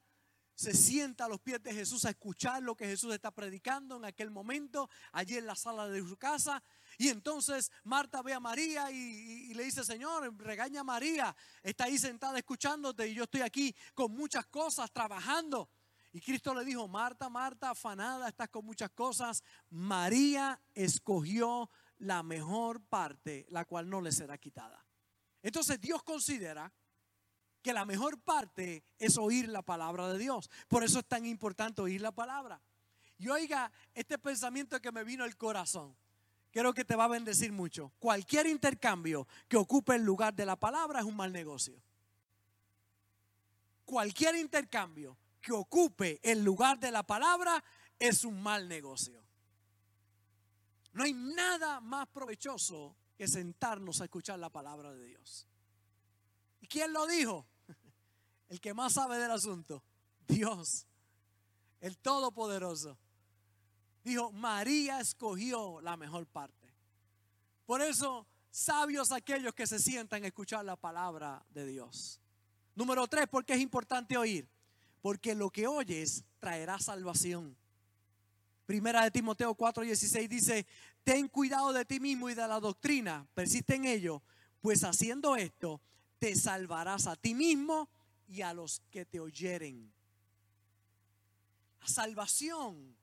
se 0.57 0.74
sienta 0.74 1.27
a 1.27 1.29
los 1.29 1.40
pies 1.40 1.62
de 1.62 1.72
Jesús 1.72 2.05
a 2.07 2.11
escuchar 2.11 2.64
lo 2.64 2.74
que 2.74 2.87
Jesús 2.87 3.14
está 3.14 3.31
predicando 3.31 3.96
en 3.98 4.07
aquel 4.07 4.33
momento, 4.33 4.90
allí 5.12 5.37
en 5.37 5.46
la 5.46 5.55
sala 5.55 5.88
de 5.88 6.00
su 6.00 6.16
casa. 6.16 6.61
Y 6.98 7.09
entonces 7.09 7.70
Marta 7.83 8.22
ve 8.22 8.33
a 8.33 8.40
María 8.40 8.90
y, 8.90 9.52
le 9.54 9.64
dice, 9.64 9.85
Señor, 9.85 10.37
regaña 10.38 10.80
a 10.80 10.85
María, 10.85 11.35
está 11.62 11.85
ahí 11.85 11.98
sentada 11.98 12.38
escuchándote 12.38 13.09
y 13.09 13.14
yo 13.14 13.24
estoy 13.24 13.42
aquí 13.42 13.74
con 13.94 14.12
muchas 14.12 14.46
cosas, 14.46 14.90
trabajando. 14.92 15.68
Y 16.12 16.20
Cristo 16.20 16.54
le 16.54 16.64
dijo, 16.64 16.87
Marta, 16.87 17.28
Marta, 17.28 17.70
afanada, 17.70 18.28
estás 18.28 18.48
con 18.48 18.64
muchas 18.64 18.90
cosas. 18.90 19.42
María 19.70 20.61
escogió 20.72 21.68
la 21.98 22.22
mejor 22.22 22.80
parte, 22.83 23.46
la 23.48 23.64
cual 23.64 23.90
no 23.90 24.00
le 24.00 24.12
será 24.12 24.38
quitada. 24.38 24.85
Entonces 25.42 25.80
Dios 25.80 26.02
considera 26.02 26.72
que 27.62 27.72
la 27.72 27.85
mejor 27.85 28.20
parte 28.20 28.85
es 28.98 29.16
oír 29.18 29.48
la 29.48 29.62
palabra 29.62 30.12
de 30.12 30.18
Dios. 30.18 30.50
Por 30.68 30.85
eso 30.85 30.98
es 31.00 31.07
tan 31.07 31.26
importante 31.26 31.83
oír 31.83 32.00
la 32.00 32.12
palabra. 32.12 32.62
Y 33.18 33.28
oiga 33.28 33.72
este 33.94 34.18
pensamiento 34.18 34.80
que 34.80 34.92
me 34.92 35.02
vino 35.02 35.24
al 35.24 35.37
corazón. 35.37 35.96
Creo 36.55 36.73
que 36.73 36.85
te 36.85 36.95
va 36.95 37.07
a 37.07 37.09
bendecir 37.09 37.51
mucho. 37.51 37.90
Cualquier 37.99 38.47
intercambio 38.47 39.27
que 39.49 39.57
ocupe 39.57 39.97
el 39.97 40.05
lugar 40.05 40.33
de 40.33 40.47
la 40.47 40.55
palabra 40.55 41.01
es 41.01 41.05
un 41.05 41.17
mal 41.17 41.33
negocio. 41.33 41.83
Cualquier 43.85 44.37
intercambio 44.37 45.19
que 45.40 45.51
ocupe 45.51 46.21
el 46.23 46.45
lugar 46.45 46.79
de 46.79 46.93
la 46.93 47.03
palabra 47.03 47.62
es 47.99 48.25
un 48.25 48.40
mal 48.40 48.69
negocio. 48.69 49.21
No 50.93 51.03
hay 51.03 51.12
nada 51.12 51.81
más 51.81 52.07
provechoso 52.07 52.95
que 53.17 53.27
sentarnos 53.27 54.01
a 54.01 54.05
escuchar 54.05 54.38
la 54.38 54.49
palabra 54.49 54.93
de 54.93 55.07
Dios. 55.07 55.49
¿Y 56.61 56.69
quién 56.69 56.93
lo 56.93 57.05
dijo? 57.09 57.49
El 58.49 58.61
que 58.61 58.75
más 58.75 58.93
sabe 58.93 59.19
del 59.19 59.33
asunto, 59.33 59.83
Dios, 60.29 60.87
el 61.81 61.99
Todopoderoso. 61.99 62.97
Dijo, 64.05 64.31
María 64.33 65.01
escogió 65.01 65.81
la 65.81 65.97
mejor 65.97 66.27
parte. 66.27 66.73
Por 67.64 67.81
eso, 67.81 68.27
sabios 68.51 69.11
aquellos 69.11 69.55
que 69.55 69.67
se 69.67 69.79
sientan 69.79 70.23
a 70.23 70.27
escuchar 70.27 70.64
la 70.64 70.77
palabra 70.77 71.45
de 71.51 71.67
Dios. 71.67 72.21
Número 72.75 73.07
tres, 73.09 73.27
porque 73.31 73.55
es 73.55 73.61
importante 73.61 74.17
oír? 74.19 74.47
Porque 75.01 75.35
lo 75.35 75.51
que 75.51 75.67
oyes 75.67 76.23
traerá 76.38 76.79
salvación. 76.79 77.57
Primera 78.67 79.03
de 79.05 79.11
Timoteo 79.11 79.55
4:16 79.55 80.29
dice, 80.29 80.67
ten 81.03 81.29
cuidado 81.29 81.73
de 81.73 81.85
ti 81.85 81.99
mismo 82.01 82.29
y 82.29 82.35
de 82.35 82.47
la 82.47 82.61
doctrina, 82.61 83.27
persiste 83.35 83.75
en 83.75 83.87
ello, 83.87 84.23
pues 84.61 84.85
haciendo 84.85 85.37
esto 85.37 85.81
te 86.19 86.35
salvarás 86.35 87.07
a 87.07 87.17
ti 87.17 87.35
mismo 87.35 87.88
y 88.29 88.43
a 88.43 88.55
los 88.55 88.81
que 88.90 89.05
te 89.05 89.21
oyeren. 89.21 89.93
La 91.81 91.88
salvación 91.88 92.97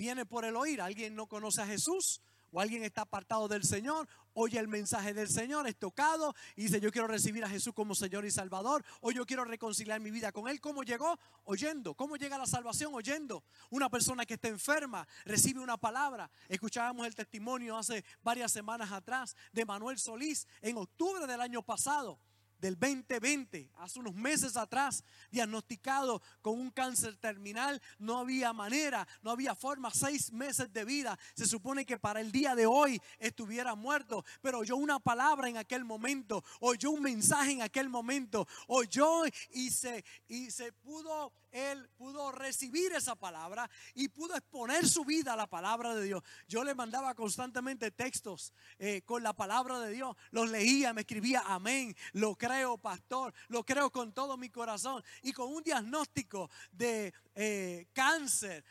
viene 0.00 0.24
por 0.24 0.46
el 0.46 0.56
oír. 0.56 0.80
¿Alguien 0.80 1.14
no 1.14 1.26
conoce 1.26 1.60
a 1.60 1.66
Jesús? 1.66 2.22
o 2.52 2.60
alguien 2.60 2.82
está 2.82 3.02
apartado 3.02 3.46
del 3.46 3.62
Señor, 3.62 4.08
oye 4.32 4.58
el 4.58 4.66
mensaje 4.66 5.14
del 5.14 5.28
Señor, 5.28 5.68
es 5.68 5.76
tocado 5.76 6.34
y 6.56 6.62
dice 6.62 6.80
yo 6.80 6.90
quiero 6.90 7.06
recibir 7.06 7.44
a 7.44 7.48
Jesús 7.48 7.72
como 7.72 7.94
Señor 7.94 8.24
y 8.24 8.32
Salvador, 8.32 8.84
o 9.02 9.12
yo 9.12 9.24
quiero 9.24 9.44
reconciliar 9.44 10.00
mi 10.00 10.10
vida 10.10 10.32
con 10.32 10.48
Él. 10.48 10.60
¿Cómo 10.60 10.82
llegó? 10.82 11.16
Oyendo. 11.44 11.94
¿Cómo 11.94 12.16
llega 12.16 12.38
la 12.38 12.46
salvación? 12.46 12.92
Oyendo. 12.92 13.44
Una 13.70 13.88
persona 13.88 14.26
que 14.26 14.34
está 14.34 14.48
enferma 14.48 15.06
recibe 15.24 15.60
una 15.60 15.76
palabra. 15.76 16.28
Escuchábamos 16.48 17.06
el 17.06 17.14
testimonio 17.14 17.76
hace 17.76 18.04
varias 18.20 18.50
semanas 18.50 18.90
atrás 18.90 19.36
de 19.52 19.64
Manuel 19.64 19.96
Solís 20.00 20.44
en 20.60 20.76
octubre 20.76 21.28
del 21.28 21.40
año 21.40 21.62
pasado 21.62 22.18
del 22.60 22.78
2020, 22.78 23.70
hace 23.78 23.98
unos 23.98 24.14
meses 24.14 24.56
atrás, 24.56 25.02
diagnosticado 25.30 26.22
con 26.42 26.58
un 26.58 26.70
cáncer 26.70 27.16
terminal. 27.16 27.80
No 27.98 28.18
había 28.18 28.52
manera, 28.52 29.06
no 29.22 29.30
había 29.30 29.54
forma, 29.54 29.90
seis 29.90 30.32
meses 30.32 30.72
de 30.72 30.84
vida. 30.84 31.18
Se 31.34 31.46
supone 31.46 31.86
que 31.86 31.98
para 31.98 32.20
el 32.20 32.30
día 32.32 32.54
de 32.54 32.66
hoy 32.66 33.00
estuviera 33.18 33.74
muerto, 33.74 34.24
pero 34.42 34.58
oyó 34.58 34.76
una 34.76 34.98
palabra 34.98 35.48
en 35.48 35.56
aquel 35.56 35.84
momento, 35.84 36.44
oyó 36.60 36.90
un 36.90 37.02
mensaje 37.02 37.52
en 37.52 37.62
aquel 37.62 37.88
momento, 37.88 38.46
oyó 38.66 39.24
y 39.52 39.70
se, 39.70 40.04
y 40.28 40.50
se 40.50 40.72
pudo 40.72 41.32
él 41.52 41.88
pudo 41.96 42.32
recibir 42.32 42.92
esa 42.92 43.16
palabra 43.16 43.68
y 43.94 44.08
pudo 44.08 44.36
exponer 44.36 44.86
su 44.86 45.04
vida 45.04 45.32
a 45.32 45.36
la 45.36 45.46
palabra 45.46 45.94
de 45.94 46.04
Dios. 46.04 46.22
Yo 46.48 46.64
le 46.64 46.74
mandaba 46.74 47.14
constantemente 47.14 47.90
textos 47.90 48.52
eh, 48.78 49.02
con 49.02 49.22
la 49.22 49.32
palabra 49.32 49.80
de 49.80 49.92
Dios. 49.92 50.16
Los 50.30 50.50
leía, 50.50 50.92
me 50.92 51.02
escribía, 51.02 51.42
amén, 51.46 51.96
lo 52.12 52.36
creo, 52.50 52.76
pastor, 52.76 53.32
lo 53.48 53.64
creo 53.64 53.90
con 53.90 54.12
todo 54.12 54.36
mi 54.36 54.50
corazón. 54.50 55.04
Y 55.22 55.32
con 55.32 55.52
un 55.52 55.62
diagnóstico 55.62 56.50
de 56.72 57.14
eh, 57.42 57.88
cáncer, 57.94 58.62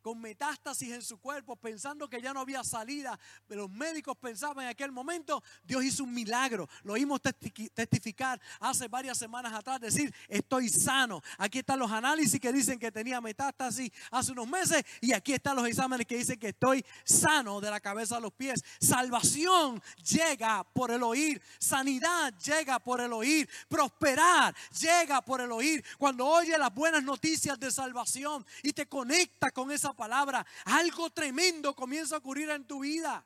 con 0.00 0.18
metástasis 0.18 0.90
en 0.90 1.02
su 1.02 1.18
cuerpo, 1.18 1.54
pensando 1.54 2.08
que 2.08 2.22
ya 2.22 2.32
no 2.32 2.40
había 2.40 2.64
salida. 2.64 3.18
Los 3.48 3.70
médicos 3.70 4.16
pensaban 4.16 4.64
en 4.64 4.70
aquel 4.70 4.90
momento, 4.90 5.42
Dios 5.62 5.84
hizo 5.84 6.04
un 6.04 6.14
milagro. 6.14 6.66
Lo 6.82 6.94
oímos 6.94 7.20
testificar 7.20 8.40
hace 8.60 8.88
varias 8.88 9.18
semanas 9.18 9.52
atrás, 9.52 9.80
decir, 9.80 10.14
estoy 10.28 10.70
sano. 10.70 11.20
Aquí 11.36 11.58
están 11.58 11.78
los 11.78 11.90
análisis 11.90 12.40
que 12.40 12.54
dicen 12.54 12.78
que 12.78 12.90
tenía 12.90 13.20
metástasis 13.20 13.90
hace 14.10 14.32
unos 14.32 14.48
meses 14.48 14.82
y 15.02 15.12
aquí 15.12 15.34
están 15.34 15.54
los 15.54 15.66
exámenes 15.66 16.06
que 16.06 16.16
dicen 16.16 16.38
que 16.38 16.48
estoy 16.48 16.82
sano 17.04 17.60
de 17.60 17.70
la 17.70 17.80
cabeza 17.80 18.16
a 18.16 18.20
los 18.20 18.32
pies. 18.32 18.64
Salvación 18.80 19.82
llega 20.02 20.64
por 20.72 20.90
el 20.90 21.02
oír, 21.02 21.42
sanidad 21.58 22.32
llega 22.38 22.78
por 22.78 23.02
el 23.02 23.12
oír, 23.12 23.46
prosperar 23.68 24.54
llega 24.80 25.20
por 25.20 25.42
el 25.42 25.52
oír. 25.52 25.84
Cuando 25.98 26.26
oye 26.26 26.56
las 26.56 26.72
buenas 26.72 27.04
noticias 27.04 27.60
de 27.60 27.73
salvación 27.74 28.46
y 28.62 28.72
te 28.72 28.86
conecta 28.86 29.50
con 29.50 29.70
esa 29.70 29.92
palabra, 29.92 30.46
algo 30.64 31.10
tremendo 31.10 31.74
comienza 31.74 32.14
a 32.14 32.18
ocurrir 32.18 32.48
en 32.48 32.64
tu 32.64 32.80
vida. 32.80 33.22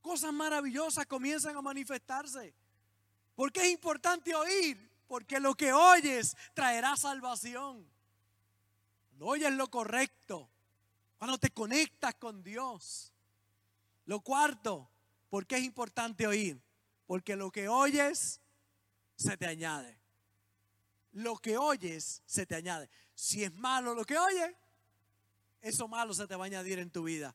Cosas 0.00 0.32
maravillosas 0.32 1.06
comienzan 1.06 1.56
a 1.56 1.62
manifestarse. 1.62 2.54
Porque 3.34 3.62
es 3.62 3.72
importante 3.72 4.34
oír, 4.34 4.90
porque 5.08 5.40
lo 5.40 5.54
que 5.54 5.72
oyes 5.72 6.36
traerá 6.54 6.96
salvación. 6.96 7.86
Cuando 9.08 9.26
oyes 9.26 9.52
lo 9.52 9.68
correcto, 9.70 10.48
cuando 11.18 11.38
te 11.38 11.50
conectas 11.50 12.14
con 12.14 12.42
Dios. 12.42 13.12
Lo 14.06 14.20
cuarto, 14.20 14.88
porque 15.30 15.56
es 15.56 15.64
importante 15.64 16.26
oír? 16.26 16.60
Porque 17.06 17.34
lo 17.34 17.50
que 17.50 17.68
oyes 17.68 18.40
se 19.16 19.36
te 19.36 19.46
añade. 19.46 19.98
Lo 21.12 21.36
que 21.36 21.56
oyes 21.56 22.22
se 22.26 22.44
te 22.44 22.54
añade. 22.54 22.90
Si 23.14 23.44
es 23.44 23.52
malo 23.54 23.94
lo 23.94 24.04
que 24.04 24.18
oye, 24.18 24.56
eso 25.60 25.88
malo 25.88 26.12
se 26.12 26.26
te 26.26 26.36
va 26.36 26.44
a 26.44 26.46
añadir 26.46 26.78
en 26.78 26.90
tu 26.90 27.04
vida. 27.04 27.34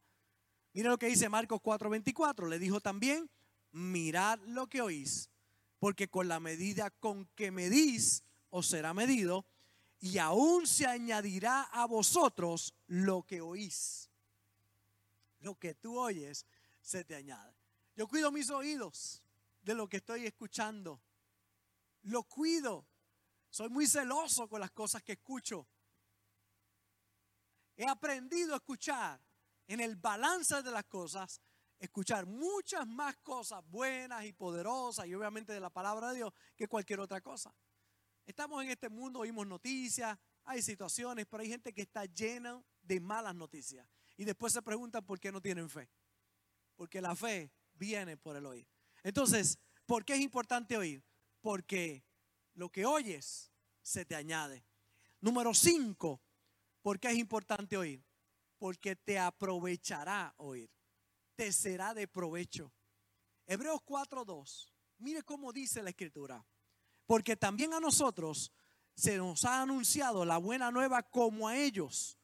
Mira 0.74 0.90
lo 0.90 1.00
que 1.00 1.08
dice 1.08 1.30
Marcos 1.30 1.62
4:24. 1.62 2.48
Le 2.48 2.60
dijo 2.60 2.80
también, 2.80 3.30
mirad 3.72 4.40
lo 4.46 4.68
que 4.68 4.82
oís, 4.82 5.30
porque 5.80 6.10
con 6.10 6.28
la 6.28 6.40
medida 6.40 6.90
con 6.90 7.26
que 7.36 7.52
medís 7.52 8.24
os 8.50 8.68
será 8.68 8.94
medido, 8.94 9.46
y 10.00 10.18
aún 10.18 10.66
se 10.66 10.86
añadirá 10.86 11.64
a 11.64 11.86
vosotros 11.86 12.74
lo 12.88 13.24
que 13.24 13.42
oís. 13.42 14.10
Lo 15.42 15.56
que 15.56 15.74
tú 15.74 15.98
oyes 15.98 16.46
se 16.82 17.04
te 17.04 17.16
añade. 17.16 17.54
Yo 17.96 18.08
cuido 18.08 18.32
mis 18.32 18.50
oídos 18.50 19.22
de 19.62 19.76
lo 19.76 19.88
que 19.88 19.98
estoy 19.98 20.26
escuchando. 20.26 21.02
Lo 22.04 22.24
cuido 22.24 22.86
soy 23.50 23.70
muy 23.70 23.88
celoso 23.88 24.48
con 24.48 24.60
las 24.60 24.72
cosas 24.72 25.04
que 25.04 25.14
escucho. 25.14 25.68
He 27.76 27.88
aprendido 27.88 28.54
a 28.54 28.58
escuchar 28.58 29.22
en 29.68 29.80
el 29.80 29.96
balance 29.96 30.62
de 30.62 30.72
las 30.72 30.86
cosas, 30.86 31.42
escuchar 31.80 32.26
muchas 32.26 32.86
más 32.88 33.18
cosas 33.18 33.64
buenas 33.70 34.26
y 34.26 34.34
poderosas 34.34 35.08
y 35.08 35.16
obviamente 35.16 35.54
de 35.54 35.60
la 35.60 35.70
palabra 35.70 36.10
de 36.10 36.18
Dios 36.18 36.34
que 36.56 36.68
cualquier 36.68 37.00
otra 37.00 37.22
cosa. 37.22 37.56
Estamos 38.26 38.64
en 38.64 38.70
este 38.70 38.90
mundo, 38.90 39.20
oímos 39.20 39.48
noticias, 39.48 40.18
hay 40.44 40.62
situaciones, 40.62 41.26
pero 41.26 41.42
hay 41.42 41.50
gente 41.50 41.74
que 41.74 41.82
está 41.82 42.06
llena 42.06 42.64
de 42.82 43.00
malas 43.00 43.34
noticias. 43.34 43.88
Y 44.18 44.26
después 44.26 44.52
se 44.52 44.62
preguntan 44.62 45.06
por 45.06 45.20
qué 45.20 45.32
no 45.32 45.42
tienen 45.42 45.70
fe. 45.70 45.90
Porque 46.76 47.02
la 47.02 47.16
fe 47.16 47.52
viene 47.74 48.18
por 48.18 48.36
el 48.36 48.46
oír. 48.46 48.68
Entonces, 49.04 49.58
¿por 49.86 50.04
qué 50.04 50.16
es 50.16 50.20
importante 50.20 50.76
oír? 50.76 51.04
Porque 51.42 52.04
lo 52.60 52.70
que 52.70 52.86
oyes 52.86 53.52
se 53.82 54.04
te 54.04 54.16
añade. 54.16 54.66
Número 55.22 55.54
cinco, 55.54 56.22
¿por 56.82 57.00
qué 57.00 57.08
es 57.08 57.18
importante 57.18 57.78
oír? 57.78 58.04
Porque 58.58 58.98
te 58.98 59.18
aprovechará 59.18 60.34
oír. 60.38 60.70
Te 61.38 61.54
será 61.54 61.94
de 61.94 62.06
provecho. 62.10 62.74
Hebreos 63.48 63.80
4.2. 63.86 64.74
Mire 64.98 65.24
cómo 65.24 65.54
dice 65.54 65.82
la 65.82 65.92
escritura. 65.92 66.46
Porque 67.06 67.38
también 67.38 67.74
a 67.74 67.80
nosotros 67.80 68.52
se 68.94 69.18
nos 69.18 69.46
ha 69.46 69.62
anunciado 69.62 70.26
la 70.26 70.38
buena 70.38 70.70
nueva 70.70 71.02
como 71.04 71.48
a 71.48 71.56
ellos, 71.56 72.20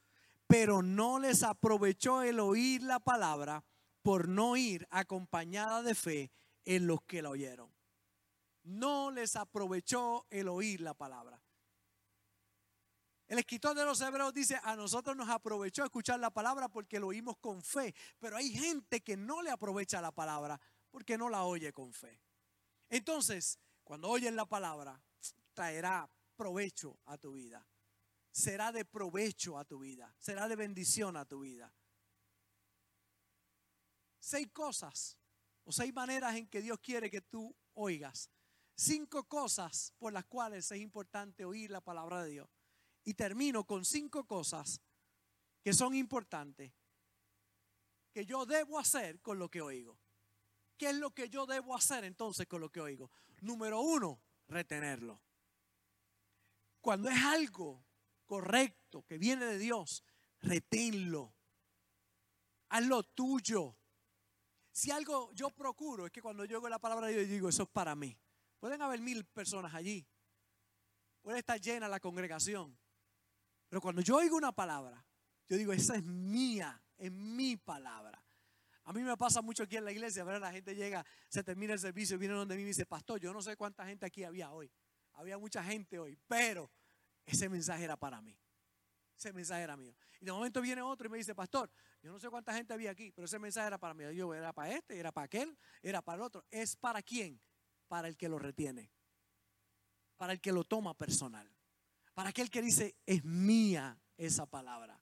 pero 0.48 0.82
no 0.84 1.18
les 1.18 1.44
aprovechó 1.44 2.22
el 2.24 2.42
oír 2.42 2.84
la 2.84 3.00
palabra 3.00 3.64
por 4.02 4.28
no 4.28 4.58
ir 4.58 4.86
acompañada 4.92 5.82
de 5.82 5.96
fe 5.96 6.32
en 6.66 6.88
los 6.88 7.02
que 7.04 7.22
la 7.22 7.30
oyeron 7.30 7.75
no 8.66 9.12
les 9.12 9.36
aprovechó 9.36 10.26
el 10.30 10.48
oír 10.48 10.82
la 10.82 10.94
palabra. 10.94 11.42
El 13.28 13.40
escritor 13.40 13.76
de 13.76 13.86
los 13.86 14.02
hebreos 14.02 14.34
dice, 14.34 14.60
a 14.64 14.76
nosotros 14.76 15.16
nos 15.16 15.30
aprovechó 15.30 15.84
escuchar 15.84 16.20
la 16.20 16.30
palabra 16.30 16.70
porque 16.70 17.00
lo 17.00 17.08
oímos 17.08 17.38
con 17.38 17.64
fe, 17.64 17.96
pero 18.20 18.38
hay 18.38 18.50
gente 18.50 19.02
que 19.02 19.18
no 19.18 19.42
le 19.42 19.50
aprovecha 19.50 20.00
la 20.00 20.12
palabra 20.12 20.60
porque 20.92 21.18
no 21.18 21.30
la 21.30 21.44
oye 21.44 21.74
con 21.74 21.92
fe. 21.92 22.22
Entonces, 22.90 23.60
cuando 23.84 24.10
oyen 24.10 24.36
la 24.36 24.46
palabra, 24.46 25.02
traerá 25.54 26.10
provecho 26.36 27.00
a 27.06 27.18
tu 27.18 27.34
vida. 27.34 27.68
Será 28.32 28.72
de 28.72 28.86
provecho 28.86 29.58
a 29.58 29.66
tu 29.66 29.80
vida, 29.80 30.14
será 30.20 30.48
de 30.48 30.56
bendición 30.56 31.16
a 31.16 31.26
tu 31.26 31.40
vida. 31.40 31.74
Seis 34.20 34.50
cosas 34.52 35.18
o 35.64 35.72
seis 35.72 35.94
maneras 35.94 36.36
en 36.36 36.48
que 36.48 36.62
Dios 36.62 36.80
quiere 36.80 37.10
que 37.10 37.22
tú 37.22 37.56
oigas 37.74 38.30
cinco 38.76 39.24
cosas 39.28 39.94
por 39.98 40.14
las 40.14 40.26
cuales 40.26 40.70
es 40.72 40.80
importante 40.80 41.46
oír 41.46 41.72
la 41.72 41.82
palabra 41.82 42.24
de 42.24 42.32
Dios. 42.32 42.50
Y 43.04 43.14
termino 43.14 43.66
con 43.66 43.86
cinco 43.86 44.26
cosas 44.26 44.82
que 45.64 45.74
son 45.74 45.96
importantes 45.96 46.72
que 48.12 48.26
yo 48.26 48.46
debo 48.46 48.80
hacer 48.80 49.22
con 49.22 49.40
lo 49.40 49.50
que 49.50 49.62
oigo. 49.62 50.00
¿Qué 50.78 50.90
es 50.90 50.96
lo 50.96 51.12
que 51.12 51.30
yo 51.30 51.46
debo 51.46 51.76
hacer 51.76 52.04
entonces 52.04 52.48
con 52.48 52.62
lo 52.62 52.70
que 52.72 52.82
oigo? 52.82 53.12
Número 53.42 53.82
uno, 53.82 54.22
retenerlo. 54.48 55.22
Cuando 56.82 57.10
es 57.10 57.22
algo 57.24 57.86
correcto 58.26 59.04
que 59.04 59.18
viene 59.18 59.46
de 59.46 59.58
Dios, 59.58 60.04
reténlo. 60.42 61.34
Hazlo 62.70 63.04
tuyo. 63.04 63.78
Si 64.72 64.92
algo 64.92 65.32
yo 65.34 65.50
procuro 65.52 66.06
es 66.06 66.12
que 66.12 66.22
cuando 66.22 66.46
yo 66.46 66.58
oigo 66.58 66.70
la 66.70 66.80
palabra 66.80 67.08
de 67.08 67.16
Dios 67.16 67.30
digo, 67.30 67.50
eso 67.50 67.64
es 67.64 67.70
para 67.70 67.96
mí. 67.96 68.18
Pueden 68.66 68.82
haber 68.82 69.00
mil 69.00 69.24
personas 69.26 69.76
allí. 69.76 70.04
Puede 71.22 71.38
estar 71.38 71.62
llena 71.62 71.88
la 71.88 72.00
congregación. 72.00 72.76
Pero 73.70 73.80
cuando 73.80 74.02
yo 74.02 74.16
oigo 74.16 74.36
una 74.36 74.54
palabra, 74.54 75.06
yo 75.48 75.56
digo, 75.56 75.72
esa 75.72 75.96
es 75.98 76.04
mía, 76.04 76.82
es 76.98 77.12
mi 77.12 77.58
palabra. 77.58 78.20
A 78.86 78.92
mí 78.92 79.04
me 79.04 79.16
pasa 79.18 79.44
mucho 79.44 79.62
aquí 79.62 79.78
en 79.78 79.86
la 79.86 79.92
iglesia, 79.92 80.24
¿verdad? 80.24 80.42
La 80.42 80.52
gente 80.52 80.74
llega, 80.74 81.06
se 81.30 81.44
termina 81.44 81.74
el 81.74 81.80
servicio, 81.80 82.18
viene 82.18 82.34
donde 82.34 82.56
mí 82.56 82.64
y 82.64 82.66
dice, 82.66 82.88
pastor, 82.88 83.20
yo 83.20 83.32
no 83.32 83.44
sé 83.44 83.56
cuánta 83.56 83.86
gente 83.86 84.08
aquí 84.08 84.24
había 84.24 84.52
hoy. 84.52 84.72
Había 85.14 85.38
mucha 85.38 85.64
gente 85.64 86.00
hoy, 86.00 86.18
pero 86.28 86.72
ese 87.24 87.48
mensaje 87.50 87.84
era 87.84 87.98
para 87.98 88.20
mí. 88.20 88.36
Ese 89.16 89.32
mensaje 89.32 89.62
era 89.62 89.78
mío. 89.78 89.96
Y 90.20 90.26
de 90.26 90.32
momento 90.32 90.60
viene 90.60 90.82
otro 90.82 91.06
y 91.06 91.12
me 91.12 91.20
dice, 91.20 91.36
pastor, 91.36 91.70
yo 92.02 92.12
no 92.12 92.18
sé 92.18 92.32
cuánta 92.32 92.52
gente 92.52 92.74
había 92.74 92.90
aquí, 92.90 93.12
pero 93.12 93.26
ese 93.26 93.38
mensaje 93.38 93.68
era 93.68 93.78
para 93.78 93.94
mí. 93.94 94.06
Yo 94.16 94.34
era 94.34 94.52
para 94.54 94.72
este, 94.72 94.98
era 94.98 95.12
para 95.12 95.26
aquel, 95.26 95.56
era 95.84 96.02
para 96.02 96.16
el 96.16 96.22
otro. 96.24 96.44
¿Es 96.50 96.76
para 96.76 97.04
quién? 97.04 97.40
Para 97.88 98.08
el 98.08 98.18
que 98.18 98.30
lo 98.30 98.40
retiene. 98.40 98.92
Para 100.18 100.34
el 100.34 100.42
que 100.42 100.52
lo 100.52 100.64
toma 100.64 100.94
personal. 100.94 101.50
Para 102.14 102.30
aquel 102.30 102.50
que 102.50 102.62
dice, 102.62 102.96
es 103.06 103.24
mía 103.24 104.00
esa 104.18 104.46
palabra. 104.46 105.02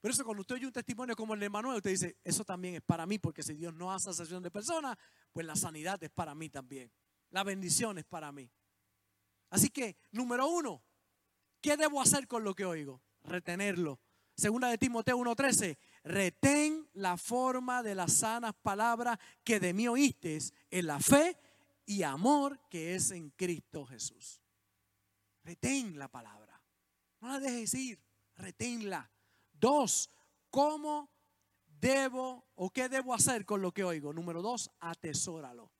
Por 0.00 0.10
eso 0.10 0.24
cuando 0.24 0.42
usted 0.42 0.56
oye 0.56 0.66
un 0.66 0.72
testimonio 0.72 1.16
como 1.16 1.34
el 1.34 1.40
de 1.40 1.48
Manuel, 1.48 1.78
usted 1.78 1.90
dice, 1.90 2.18
eso 2.22 2.44
también 2.44 2.76
es 2.76 2.82
para 2.82 3.04
mí, 3.06 3.18
porque 3.18 3.42
si 3.42 3.54
Dios 3.54 3.74
no 3.74 3.92
hace 3.92 4.12
sesión 4.12 4.42
de 4.42 4.50
personas, 4.50 4.96
pues 5.32 5.44
la 5.44 5.56
sanidad 5.56 6.02
es 6.02 6.10
para 6.10 6.34
mí 6.34 6.48
también. 6.48 6.92
La 7.30 7.42
bendición 7.42 7.98
es 7.98 8.04
para 8.04 8.30
mí. 8.30 8.50
Así 9.50 9.70
que, 9.70 9.96
número 10.12 10.46
uno, 10.46 10.82
¿qué 11.60 11.76
debo 11.76 12.00
hacer 12.00 12.28
con 12.28 12.44
lo 12.44 12.54
que 12.54 12.64
oigo? 12.64 13.02
Retenerlo. 13.24 14.00
Segunda 14.36 14.68
de 14.68 14.78
Timoteo 14.78 15.18
1:13, 15.18 15.76
retén 16.04 16.88
la 16.92 17.16
forma 17.16 17.82
de 17.82 17.96
las 17.96 18.12
sanas 18.12 18.54
palabras 18.54 19.18
que 19.42 19.58
de 19.58 19.74
mí 19.74 19.88
oíste 19.88 20.38
en 20.70 20.86
la 20.86 21.00
fe 21.00 21.36
y 21.88 22.02
amor 22.02 22.60
que 22.68 22.94
es 22.94 23.12
en 23.12 23.30
Cristo 23.30 23.86
Jesús. 23.86 24.42
Retén 25.42 25.98
la 25.98 26.08
palabra. 26.08 26.62
No 27.20 27.28
la 27.28 27.40
dejes 27.40 27.72
ir, 27.72 28.04
reténla. 28.36 29.10
Dos, 29.50 30.10
¿cómo 30.50 31.10
debo 31.66 32.46
o 32.56 32.70
qué 32.70 32.90
debo 32.90 33.14
hacer 33.14 33.46
con 33.46 33.62
lo 33.62 33.72
que 33.72 33.84
oigo? 33.84 34.12
Número 34.12 34.42
dos, 34.42 34.70
atesóralo. 34.80 35.72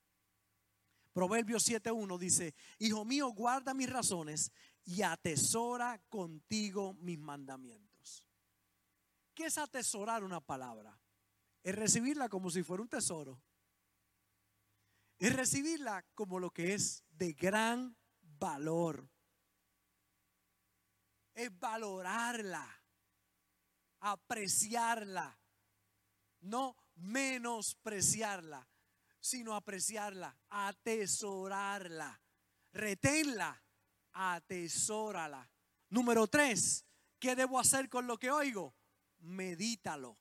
Proverbios 1.13 1.69
7.1 1.69 2.17
dice, 2.17 2.55
Hijo 2.79 3.05
mío, 3.05 3.29
guarda 3.29 3.75
mis 3.75 3.91
razones 3.91 4.51
y 4.87 5.03
atesora 5.03 6.01
contigo 6.09 6.95
mis 6.95 7.19
mandamientos. 7.19 8.25
¿Qué 9.35 9.45
es 9.45 9.59
atesorar 9.59 10.25
una 10.25 10.41
palabra? 10.41 10.99
Es 11.63 11.75
recibirla 11.75 12.31
como 12.31 12.49
si 12.49 12.63
fuera 12.63 12.83
un 12.83 12.89
tesoro. 12.89 13.43
Es 15.19 15.35
recibirla 15.35 16.05
como 16.15 16.39
lo 16.39 16.51
que 16.51 16.75
es 16.75 17.05
de 17.11 17.33
gran 17.33 17.97
valor. 18.21 19.11
Es 21.35 21.57
valorarla 21.59 22.79
apreciarla, 24.01 25.39
no 26.41 26.77
menospreciarla, 26.97 28.69
sino 29.21 29.55
apreciarla, 29.55 30.37
atesorarla, 30.49 32.21
reténla, 32.73 33.63
atesórala. 34.13 35.51
Número 35.91 36.27
tres, 36.27 36.85
¿qué 37.19 37.35
debo 37.35 37.59
hacer 37.59 37.89
con 37.89 38.07
lo 38.07 38.19
que 38.19 38.31
oigo? 38.31 38.75
Medítalo. 39.19 40.19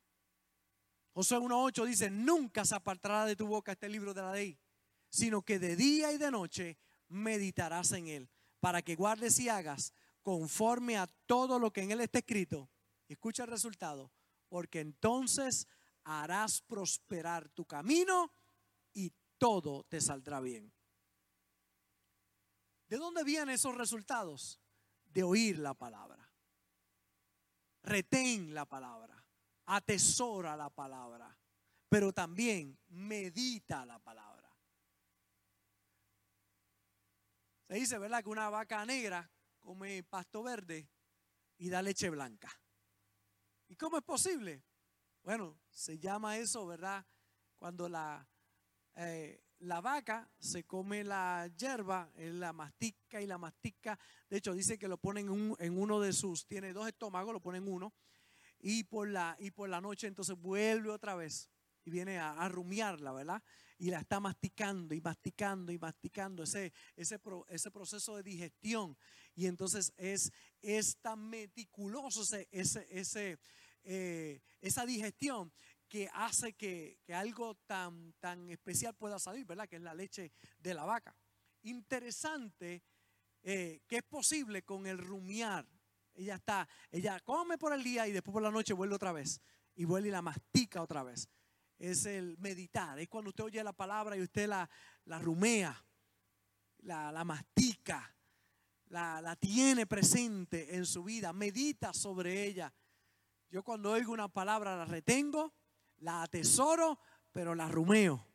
Josué 1.11 1.39
1.8 1.39 1.85
dice, 1.85 2.09
nunca 2.11 2.63
se 2.63 2.75
apartará 2.75 3.25
de 3.25 3.35
tu 3.35 3.47
boca 3.47 3.71
este 3.71 3.89
libro 3.89 4.13
de 4.13 4.21
la 4.21 4.33
ley, 4.33 4.59
sino 5.17 5.41
que 5.41 5.57
de 5.57 5.75
día 5.75 6.11
y 6.11 6.19
de 6.19 6.29
noche 6.29 6.77
meditarás 7.07 7.91
en 7.93 8.07
él, 8.07 8.29
para 8.59 8.83
que 8.83 8.95
guardes 8.95 9.39
y 9.39 9.49
hagas 9.49 9.91
conforme 10.21 10.97
a 10.97 11.07
todo 11.25 11.57
lo 11.57 11.71
que 11.71 11.81
en 11.81 11.91
él 11.91 12.01
está 12.01 12.19
escrito 12.19 12.69
escucha 13.07 13.43
el 13.43 13.49
resultado, 13.49 14.11
porque 14.49 14.79
entonces 14.79 15.67
harás 16.03 16.61
prosperar 16.61 17.49
tu 17.49 17.65
camino 17.65 18.31
y 18.93 19.11
todo 19.37 19.85
te 19.85 20.01
saldrá 20.01 20.39
bien. 20.39 20.71
¿De 22.87 22.97
dónde 22.97 23.23
vienen 23.23 23.55
esos 23.55 23.75
resultados? 23.75 24.59
De 25.05 25.23
oír 25.23 25.59
la 25.59 25.73
palabra. 25.73 26.29
Retén 27.83 28.53
la 28.53 28.65
palabra, 28.65 29.25
atesora 29.65 30.55
la 30.55 30.69
palabra, 30.69 31.37
pero 31.89 32.11
también 32.13 32.77
medita 32.89 33.85
la 33.85 33.97
palabra. 33.99 34.36
Se 37.67 37.75
dice, 37.75 37.97
¿verdad? 37.97 38.23
Que 38.23 38.29
una 38.29 38.49
vaca 38.49 38.85
negra 38.85 39.29
come 39.59 40.01
pasto 40.03 40.41
verde 40.41 40.89
y 41.57 41.69
da 41.69 41.81
leche 41.81 42.09
blanca. 42.09 42.49
¿Y 43.67 43.75
cómo 43.75 43.97
es 43.97 44.03
posible? 44.03 44.63
Bueno, 45.21 45.59
se 45.69 45.99
llama 45.99 46.37
eso, 46.37 46.65
¿verdad? 46.65 47.05
Cuando 47.57 47.89
la, 47.89 48.25
eh, 48.95 49.43
la 49.59 49.81
vaca 49.81 50.29
se 50.39 50.63
come 50.63 51.03
la 51.03 51.49
hierba, 51.57 52.09
la 52.15 52.53
mastica 52.53 53.21
y 53.21 53.27
la 53.27 53.37
mastica. 53.37 53.99
De 54.29 54.37
hecho, 54.37 54.53
dice 54.53 54.77
que 54.77 54.87
lo 54.87 54.97
ponen 54.97 55.55
en, 55.59 55.77
uno 55.77 55.99
de 55.99 56.13
sus, 56.13 56.45
tiene 56.47 56.71
dos 56.71 56.87
estómagos, 56.87 57.33
lo 57.33 57.41
ponen 57.41 57.67
uno. 57.67 57.93
Y 58.59 58.85
por, 58.85 59.09
la, 59.09 59.35
y 59.39 59.51
por 59.51 59.67
la 59.67 59.81
noche 59.81 60.07
entonces 60.07 60.37
vuelve 60.37 60.89
otra 60.89 61.15
vez 61.15 61.49
y 61.87 61.89
viene 61.89 62.19
a, 62.19 62.49
rumiarla, 62.49 63.13
¿verdad? 63.13 63.41
Y 63.77 63.91
la 63.91 64.01
está 64.01 64.19
masticando 64.19 64.93
y 64.93 64.99
masticando 64.99 65.71
y 65.71 65.79
masticando 65.79 66.43
ese, 66.43 66.73
ese, 66.97 67.17
ese 67.47 67.71
proceso 67.71 68.17
de 68.17 68.23
digestión. 68.23 68.97
Y 69.35 69.45
entonces 69.45 69.93
es, 69.95 70.33
es 70.61 70.97
tan 70.97 71.29
meticuloso 71.29 72.23
ese, 72.23 72.49
ese, 72.91 73.39
eh, 73.85 74.41
esa 74.59 74.85
digestión 74.85 75.53
que 75.87 76.09
hace 76.11 76.51
que, 76.55 76.99
algo 77.13 77.55
tan, 77.55 78.11
tan 78.19 78.49
especial 78.49 78.93
pueda 78.93 79.17
salir, 79.17 79.45
¿verdad? 79.45 79.69
Que 79.69 79.77
es 79.77 79.81
la 79.81 79.93
leche 79.93 80.33
de 80.57 80.73
la 80.73 80.83
vaca. 80.83 81.15
Interesante 81.61 82.83
eh, 83.43 83.79
que 83.87 83.95
es 83.95 84.03
posible 84.03 84.63
con 84.63 84.87
el 84.87 84.97
rumiar. 84.97 85.65
Ella 86.15 86.35
está, 86.35 86.67
ella 86.91 87.21
come 87.21 87.57
por 87.57 87.71
el 87.71 87.81
día 87.81 88.09
y 88.09 88.11
después 88.11 88.33
por 88.33 88.43
la 88.43 88.51
noche 88.51 88.73
vuelve 88.73 88.95
otra 88.95 89.13
vez. 89.13 89.39
Y 89.73 89.85
vuelve 89.85 90.09
y 90.09 90.11
la 90.11 90.21
mastica 90.21 90.81
otra 90.81 91.03
vez. 91.03 91.29
Es 91.77 92.05
el 92.05 92.37
meditar. 92.39 92.99
Es 92.99 93.07
cuando 93.07 93.29
usted 93.29 93.43
oye 93.43 93.63
la 93.63 93.73
palabra 93.73 94.17
y 94.17 94.21
usted 94.21 94.47
la, 94.47 94.69
la 95.05 95.19
rumea, 95.19 95.85
la, 96.79 97.11
la 97.11 97.23
mastica 97.23 98.17
la, 98.89 99.35
tiene 99.35 99.85
presente 99.85 100.75
en 100.75 100.85
su 100.85 101.03
vida, 101.03 101.33
medita 101.33 101.93
sobre 101.93 102.45
ella. 102.45 102.73
Yo 103.49 103.63
cuando 103.63 103.91
oigo 103.91 104.13
una 104.13 104.27
palabra 104.27 104.75
la 104.75 104.85
retengo, 104.85 105.53
la 105.97 106.23
atesoro, 106.23 106.99
pero 107.31 107.55
la 107.55 107.67
rumeo, 107.67 108.25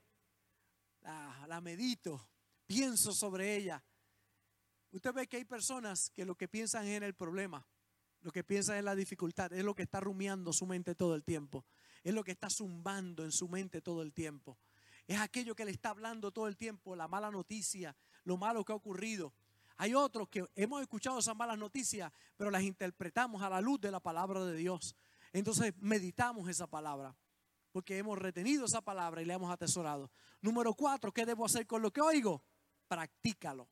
la, 1.01 1.47
la 1.49 1.61
medito, 1.61 2.29
pienso 2.67 3.13
sobre 3.13 3.57
ella. 3.57 3.83
Usted 4.91 5.13
ve 5.13 5.27
que 5.27 5.39
hay 5.39 5.45
personas 5.45 6.11
que 6.11 6.25
lo 6.25 6.35
que 6.35 6.49
piensan 6.49 6.87
es 6.87 6.97
en 6.97 7.03
el 7.03 7.15
problema, 7.15 7.67
lo 8.21 8.31
que 8.31 8.45
piensan 8.45 8.77
en 8.77 8.85
la 8.85 8.95
dificultad, 8.95 9.53
es 9.53 9.65
lo 9.65 9.75
que 9.75 9.83
está 9.83 10.01
rumiando 10.01 10.53
su 10.53 10.67
mente 10.67 10.95
todo 10.95 11.15
el 11.15 11.25
tiempo, 11.25 11.65
es 12.03 12.15
lo 12.15 12.25
que 12.25 12.33
está 12.33 12.51
zumbando 12.51 13.25
en 13.25 13.33
su 13.33 13.49
mente 13.49 13.81
todo 13.81 14.03
el 14.03 14.13
tiempo. 14.13 14.59
Es 15.07 15.21
aquello 15.21 15.55
que 15.55 15.65
le 15.65 15.71
está 15.71 15.91
hablando 15.91 16.31
todo 16.31 16.49
el 16.49 16.57
tiempo, 16.57 16.97
la 16.97 17.09
mala 17.09 17.31
noticia, 17.31 17.97
lo 18.25 18.37
malo 18.37 18.65
que 18.65 18.73
ha 18.73 18.77
ocurrido. 18.77 19.33
Hay 19.77 19.95
otros 19.95 20.29
que 20.29 20.47
hemos 20.55 20.81
escuchado 20.81 21.19
esas 21.19 21.37
malas 21.37 21.59
noticias, 21.59 22.13
pero 22.37 22.51
las 22.51 22.63
interpretamos 22.63 23.43
a 23.43 23.51
la 23.51 23.61
luz 23.61 23.81
de 23.81 23.91
la 23.91 24.01
palabra 24.01 24.45
de 24.45 24.57
Dios. 24.57 24.95
Entonces 25.33 25.75
meditamos 25.79 26.49
esa 26.49 26.67
palabra, 26.67 27.17
porque 27.73 27.99
hemos 27.99 28.19
retenido 28.19 28.67
esa 28.67 28.83
palabra 28.83 29.23
y 29.23 29.25
la 29.25 29.35
hemos 29.35 29.51
atesorado. 29.51 30.11
Número 30.41 30.75
cuatro, 30.75 31.13
¿qué 31.13 31.27
debo 31.27 31.45
hacer 31.45 31.67
con 31.67 31.83
lo 31.83 31.93
que 31.93 32.01
oigo? 32.01 32.45
Practícalo. 32.87 33.69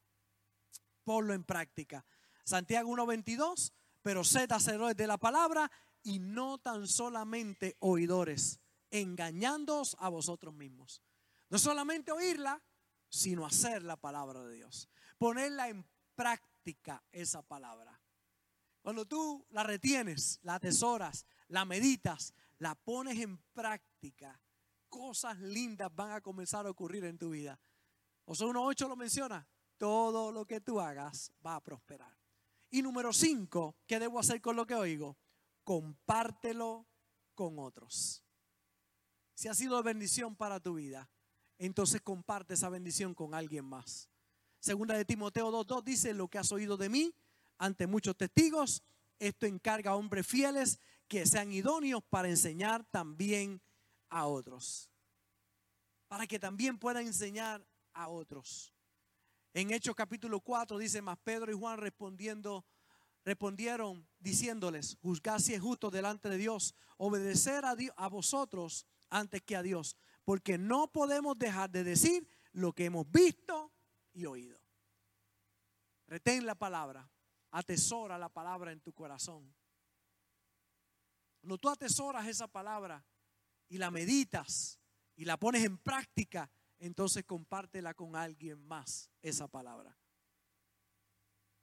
Ponlo 1.04 1.34
en 1.34 1.44
práctica. 1.44 2.04
Santiago 2.44 2.90
1.22, 2.90 3.72
pero 4.02 4.24
sed 4.24 4.50
hacedores 4.50 4.96
de 4.96 5.06
la 5.06 5.18
palabra 5.18 5.70
y 6.02 6.18
no 6.18 6.58
tan 6.58 6.86
solamente 6.88 7.76
oidores, 7.80 8.60
engañándoos 8.90 9.96
a 9.98 10.08
vosotros 10.08 10.54
mismos. 10.54 11.02
No 11.48 11.58
solamente 11.58 12.12
oírla, 12.12 12.62
sino 13.08 13.44
hacer 13.44 13.82
la 13.82 13.96
palabra 13.96 14.42
de 14.44 14.56
Dios. 14.56 14.88
Ponerla 15.18 15.68
en 15.68 15.86
práctica 16.14 17.02
esa 17.10 17.42
palabra. 17.42 18.00
Cuando 18.82 19.04
tú 19.06 19.46
la 19.50 19.62
retienes, 19.62 20.38
la 20.42 20.54
atesoras, 20.54 21.26
la 21.48 21.64
meditas, 21.64 22.32
la 22.58 22.74
pones 22.74 23.18
en 23.18 23.38
práctica, 23.52 24.40
cosas 24.88 25.38
lindas 25.38 25.94
van 25.94 26.12
a 26.12 26.20
comenzar 26.20 26.66
a 26.66 26.70
ocurrir 26.70 27.04
en 27.04 27.18
tu 27.18 27.30
vida. 27.30 27.60
Josué 28.24 28.46
1.8 28.48 28.88
lo 28.88 28.96
menciona, 28.96 29.46
todo 29.76 30.30
lo 30.30 30.46
que 30.46 30.60
tú 30.60 30.80
hagas 30.80 31.32
va 31.44 31.56
a 31.56 31.60
prosperar. 31.62 32.16
Y 32.70 32.82
número 32.82 33.12
5, 33.12 33.76
¿qué 33.86 33.98
debo 33.98 34.18
hacer 34.18 34.40
con 34.40 34.56
lo 34.56 34.66
que 34.66 34.74
oigo? 34.74 35.18
Compártelo 35.70 36.84
con 37.36 37.60
otros. 37.60 38.24
Si 39.34 39.46
ha 39.46 39.54
sido 39.54 39.80
bendición 39.84 40.34
para 40.34 40.58
tu 40.58 40.74
vida, 40.74 41.08
entonces 41.58 42.00
comparte 42.00 42.54
esa 42.54 42.68
bendición 42.68 43.14
con 43.14 43.36
alguien 43.36 43.66
más. 43.66 44.10
Segunda 44.58 44.96
de 44.96 45.04
Timoteo 45.04 45.52
2.2 45.52 45.84
dice, 45.84 46.12
lo 46.12 46.26
que 46.26 46.38
has 46.38 46.50
oído 46.50 46.76
de 46.76 46.88
mí 46.88 47.14
ante 47.56 47.86
muchos 47.86 48.16
testigos, 48.16 48.82
esto 49.20 49.46
encarga 49.46 49.92
a 49.92 49.94
hombres 49.94 50.26
fieles 50.26 50.80
que 51.06 51.24
sean 51.24 51.52
idóneos 51.52 52.02
para 52.02 52.28
enseñar 52.28 52.84
también 52.90 53.62
a 54.08 54.26
otros. 54.26 54.90
Para 56.08 56.26
que 56.26 56.40
también 56.40 56.80
puedan 56.80 57.06
enseñar 57.06 57.64
a 57.92 58.08
otros. 58.08 58.74
En 59.54 59.70
Hechos 59.70 59.94
capítulo 59.94 60.40
4 60.40 60.78
dice, 60.78 61.00
más 61.00 61.18
Pedro 61.18 61.52
y 61.52 61.56
Juan 61.56 61.78
respondiendo, 61.78 62.64
respondieron 63.24 64.08
diciéndoles, 64.18 64.96
juzgad 65.02 65.38
si 65.38 65.54
es 65.54 65.60
justo 65.60 65.90
delante 65.90 66.28
de 66.28 66.38
Dios, 66.38 66.74
obedecer 66.96 67.64
a, 67.64 67.76
Dios, 67.76 67.94
a 67.96 68.08
vosotros 68.08 68.86
antes 69.08 69.42
que 69.42 69.56
a 69.56 69.62
Dios, 69.62 69.96
porque 70.24 70.58
no 70.58 70.92
podemos 70.92 71.38
dejar 71.38 71.70
de 71.70 71.84
decir 71.84 72.28
lo 72.52 72.72
que 72.72 72.86
hemos 72.86 73.10
visto 73.10 73.72
y 74.12 74.26
oído. 74.26 74.60
Retén 76.06 76.44
la 76.44 76.54
palabra, 76.54 77.08
atesora 77.50 78.18
la 78.18 78.28
palabra 78.28 78.72
en 78.72 78.80
tu 78.80 78.92
corazón. 78.92 79.54
Cuando 81.40 81.58
tú 81.58 81.68
atesoras 81.68 82.26
esa 82.26 82.48
palabra 82.48 83.04
y 83.68 83.78
la 83.78 83.90
meditas 83.90 84.78
y 85.16 85.24
la 85.24 85.38
pones 85.38 85.64
en 85.64 85.78
práctica, 85.78 86.50
entonces 86.78 87.24
compártela 87.24 87.94
con 87.94 88.16
alguien 88.16 88.60
más, 88.66 89.10
esa 89.22 89.48
palabra. 89.48 89.96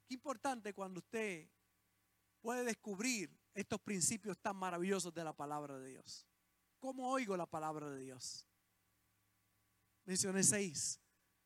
Qué 0.08 0.14
importante 0.14 0.72
cuando 0.72 1.00
usted 1.00 1.46
puede 2.40 2.64
descubrir 2.64 3.30
estos 3.52 3.78
principios 3.78 4.38
tan 4.38 4.56
maravillosos 4.56 5.12
de 5.12 5.22
la 5.22 5.34
palabra 5.34 5.78
de 5.78 5.90
Dios. 5.90 6.26
¿Cómo 6.78 7.10
oigo 7.10 7.36
la 7.36 7.44
palabra 7.44 7.90
de 7.90 7.98
Dios? 7.98 8.46
Mencioné 10.06 10.42
seis 10.42 10.98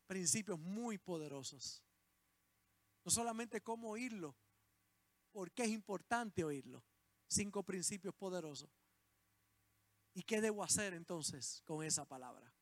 principios 0.07 0.57
muy 0.57 0.97
poderosos. 0.97 1.83
No 3.03 3.11
solamente 3.11 3.59
cómo 3.59 3.89
oírlo, 3.89 4.33
porque 5.33 5.63
es 5.63 5.69
importante 5.69 6.45
oírlo. 6.45 6.81
Cinco 7.27 7.63
principios 7.63 8.15
poderosos. 8.15 8.69
¿Y 10.13 10.23
qué 10.23 10.39
debo 10.39 10.63
hacer 10.63 10.93
entonces 10.93 11.61
con 11.65 11.83
esa 11.83 12.05
palabra? 12.05 12.53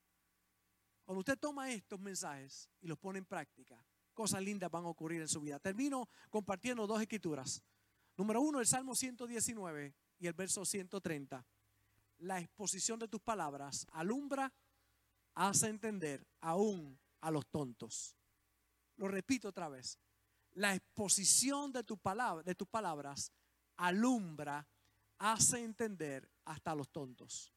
Cuando 1.04 1.20
usted 1.20 1.38
toma 1.38 1.72
estos 1.72 2.00
mensajes 2.00 2.68
y 2.80 2.88
los 2.88 2.98
pone 2.98 3.20
en 3.20 3.26
práctica, 3.26 3.86
cosas 4.22 4.44
lindas 4.44 4.70
van 4.70 4.86
a 4.86 4.90
ocurrir 4.90 5.20
en 5.20 5.28
su 5.28 5.42
vida. 5.42 5.58
Termino 5.60 6.08
compartiendo 6.30 6.86
dos 6.86 7.02
escrituras. 7.02 7.64
Número 8.16 8.40
uno, 8.40 8.60
el 8.60 8.68
Salmo 8.68 8.94
119 8.94 9.96
y 10.20 10.28
el 10.28 10.34
verso 10.34 10.64
130. 10.64 11.44
La 12.20 12.40
exposición 12.40 13.00
de 13.00 13.08
tus 13.08 13.20
palabras 13.20 13.88
alumbra, 13.94 14.54
hace 15.34 15.70
entender 15.70 16.28
aún 16.40 17.00
a 17.22 17.32
los 17.32 17.48
tontos. 17.48 18.16
Lo 18.98 19.08
repito 19.08 19.48
otra 19.48 19.70
vez. 19.70 19.98
La 20.52 20.76
exposición 20.76 21.72
de, 21.72 21.84
tu 21.84 21.98
palabra, 21.98 22.44
de 22.44 22.54
tus 22.54 22.68
palabras 22.68 23.32
alumbra, 23.78 24.68
hace 25.18 25.64
entender 25.64 26.30
hasta 26.46 26.74
a 26.74 26.76
los 26.76 26.90
tontos. 26.90 27.52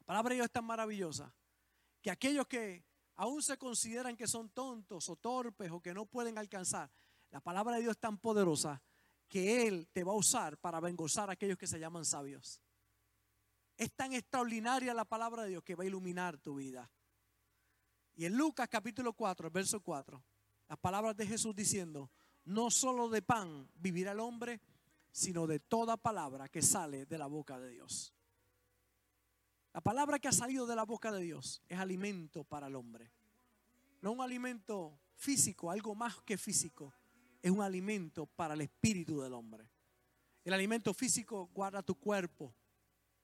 La 0.00 0.04
palabra 0.04 0.30
de 0.30 0.34
Dios 0.34 0.44
es 0.46 0.52
tan 0.52 0.66
maravillosa 0.66 1.34
que 2.02 2.10
aquellos 2.10 2.46
que 2.46 2.84
aún 3.16 3.42
se 3.42 3.56
consideran 3.56 4.16
que 4.16 4.26
son 4.26 4.50
tontos 4.50 5.08
o 5.08 5.16
torpes 5.16 5.70
o 5.70 5.80
que 5.80 5.94
no 5.94 6.06
pueden 6.06 6.38
alcanzar, 6.38 6.90
la 7.30 7.40
palabra 7.40 7.76
de 7.76 7.82
Dios 7.82 7.92
es 7.92 8.00
tan 8.00 8.18
poderosa 8.18 8.80
que 9.28 9.66
Él 9.66 9.88
te 9.92 10.04
va 10.04 10.12
a 10.12 10.16
usar 10.16 10.58
para 10.58 10.80
vengozar 10.80 11.28
a 11.28 11.32
aquellos 11.32 11.58
que 11.58 11.66
se 11.66 11.80
llaman 11.80 12.04
sabios. 12.04 12.60
Es 13.76 13.92
tan 13.92 14.12
extraordinaria 14.12 14.94
la 14.94 15.04
palabra 15.04 15.42
de 15.42 15.50
Dios 15.50 15.64
que 15.64 15.74
va 15.74 15.84
a 15.84 15.86
iluminar 15.86 16.38
tu 16.38 16.56
vida. 16.56 16.90
Y 18.14 18.24
en 18.24 18.36
Lucas 18.36 18.68
capítulo 18.68 19.12
4, 19.12 19.50
verso 19.50 19.80
4, 19.80 20.22
las 20.68 20.78
palabras 20.78 21.16
de 21.16 21.26
Jesús 21.26 21.54
diciendo, 21.54 22.10
no 22.44 22.70
solo 22.70 23.08
de 23.08 23.20
pan 23.20 23.68
vivirá 23.74 24.12
el 24.12 24.20
hombre, 24.20 24.60
sino 25.10 25.46
de 25.46 25.60
toda 25.60 25.96
palabra 25.96 26.48
que 26.48 26.62
sale 26.62 27.06
de 27.06 27.18
la 27.18 27.26
boca 27.26 27.58
de 27.58 27.70
Dios. 27.70 28.15
La 29.76 29.82
palabra 29.82 30.18
que 30.18 30.26
ha 30.26 30.32
salido 30.32 30.66
de 30.66 30.74
la 30.74 30.84
boca 30.84 31.12
de 31.12 31.20
Dios 31.20 31.62
es 31.68 31.78
alimento 31.78 32.44
para 32.44 32.68
el 32.68 32.76
hombre. 32.76 33.12
No 34.00 34.12
un 34.12 34.22
alimento 34.22 34.98
físico, 35.16 35.70
algo 35.70 35.94
más 35.94 36.16
que 36.22 36.38
físico. 36.38 36.94
Es 37.42 37.50
un 37.50 37.60
alimento 37.60 38.24
para 38.24 38.54
el 38.54 38.62
espíritu 38.62 39.20
del 39.20 39.34
hombre. 39.34 39.68
El 40.46 40.54
alimento 40.54 40.94
físico 40.94 41.50
guarda 41.52 41.82
tu 41.82 41.94
cuerpo, 41.94 42.54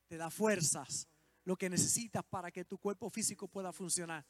te 0.09 0.19
da 0.19 0.29
fuerzas, 0.29 1.09
lo 1.47 1.57
que 1.57 1.71
necesitas 1.71 2.23
para 2.23 2.51
que 2.51 2.67
tu 2.67 2.77
cuerpo 2.77 3.09
físico 3.09 3.49
pueda 3.49 3.73
funcionar. 3.73 4.27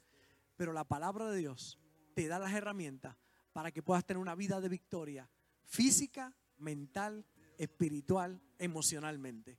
Pero 0.57 0.73
la 0.73 0.85
palabra 0.85 1.29
de 1.29 1.39
Dios 1.39 1.77
te 2.15 2.29
da 2.29 2.39
las 2.39 2.53
herramientas 2.53 3.17
para 3.53 3.73
que 3.73 3.83
puedas 3.83 4.05
tener 4.05 4.21
una 4.21 4.37
vida 4.37 4.61
de 4.61 4.69
victoria 4.69 5.29
física, 5.65 6.33
mental, 6.59 7.27
espiritual, 7.59 8.41
emocionalmente. 8.61 9.59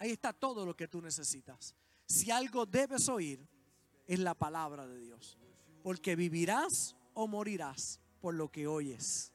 Ahí 0.00 0.10
está 0.10 0.32
todo 0.32 0.66
lo 0.66 0.74
que 0.74 0.88
tú 0.88 1.00
necesitas. 1.00 1.76
Si 2.06 2.30
algo 2.30 2.66
debes 2.66 3.08
oír, 3.08 3.46
es 4.06 4.18
la 4.18 4.34
palabra 4.34 4.86
de 4.86 4.98
Dios. 4.98 5.38
Porque 5.82 6.16
vivirás 6.16 6.96
o 7.14 7.26
morirás 7.26 8.00
por 8.20 8.34
lo 8.34 8.50
que 8.50 8.66
oyes. 8.66 9.32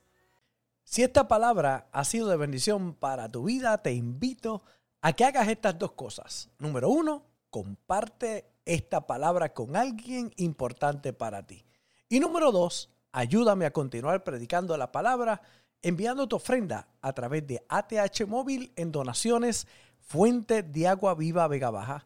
Si 0.83 1.03
esta 1.03 1.27
palabra 1.27 1.89
ha 1.91 2.05
sido 2.05 2.29
de 2.29 2.37
bendición 2.37 2.93
para 2.93 3.27
tu 3.29 3.43
vida, 3.43 3.77
te 3.81 3.93
invito 3.93 4.63
a 5.01 5.13
que 5.13 5.25
hagas 5.25 5.47
estas 5.49 5.77
dos 5.77 5.91
cosas. 5.91 6.49
Número 6.59 6.89
uno, 6.89 7.25
comparte 7.49 8.45
esta 8.65 9.05
palabra 9.05 9.53
con 9.53 9.75
alguien 9.75 10.31
importante 10.37 11.13
para 11.13 11.45
ti. 11.45 11.65
Y 12.09 12.19
número 12.19 12.51
dos, 12.51 12.89
ayúdame 13.11 13.65
a 13.65 13.73
continuar 13.73 14.23
predicando 14.23 14.77
la 14.77 14.91
palabra 14.91 15.41
enviando 15.81 16.27
tu 16.27 16.37
ofrenda 16.37 16.87
a 17.01 17.13
través 17.13 17.45
de 17.45 17.63
ATH 17.67 18.25
Móvil 18.27 18.71
en 18.75 18.91
donaciones 18.91 19.67
Fuente 19.99 20.63
de 20.63 20.87
Agua 20.87 21.15
Viva 21.15 21.47
Vega 21.47 21.69
Baja 21.69 22.05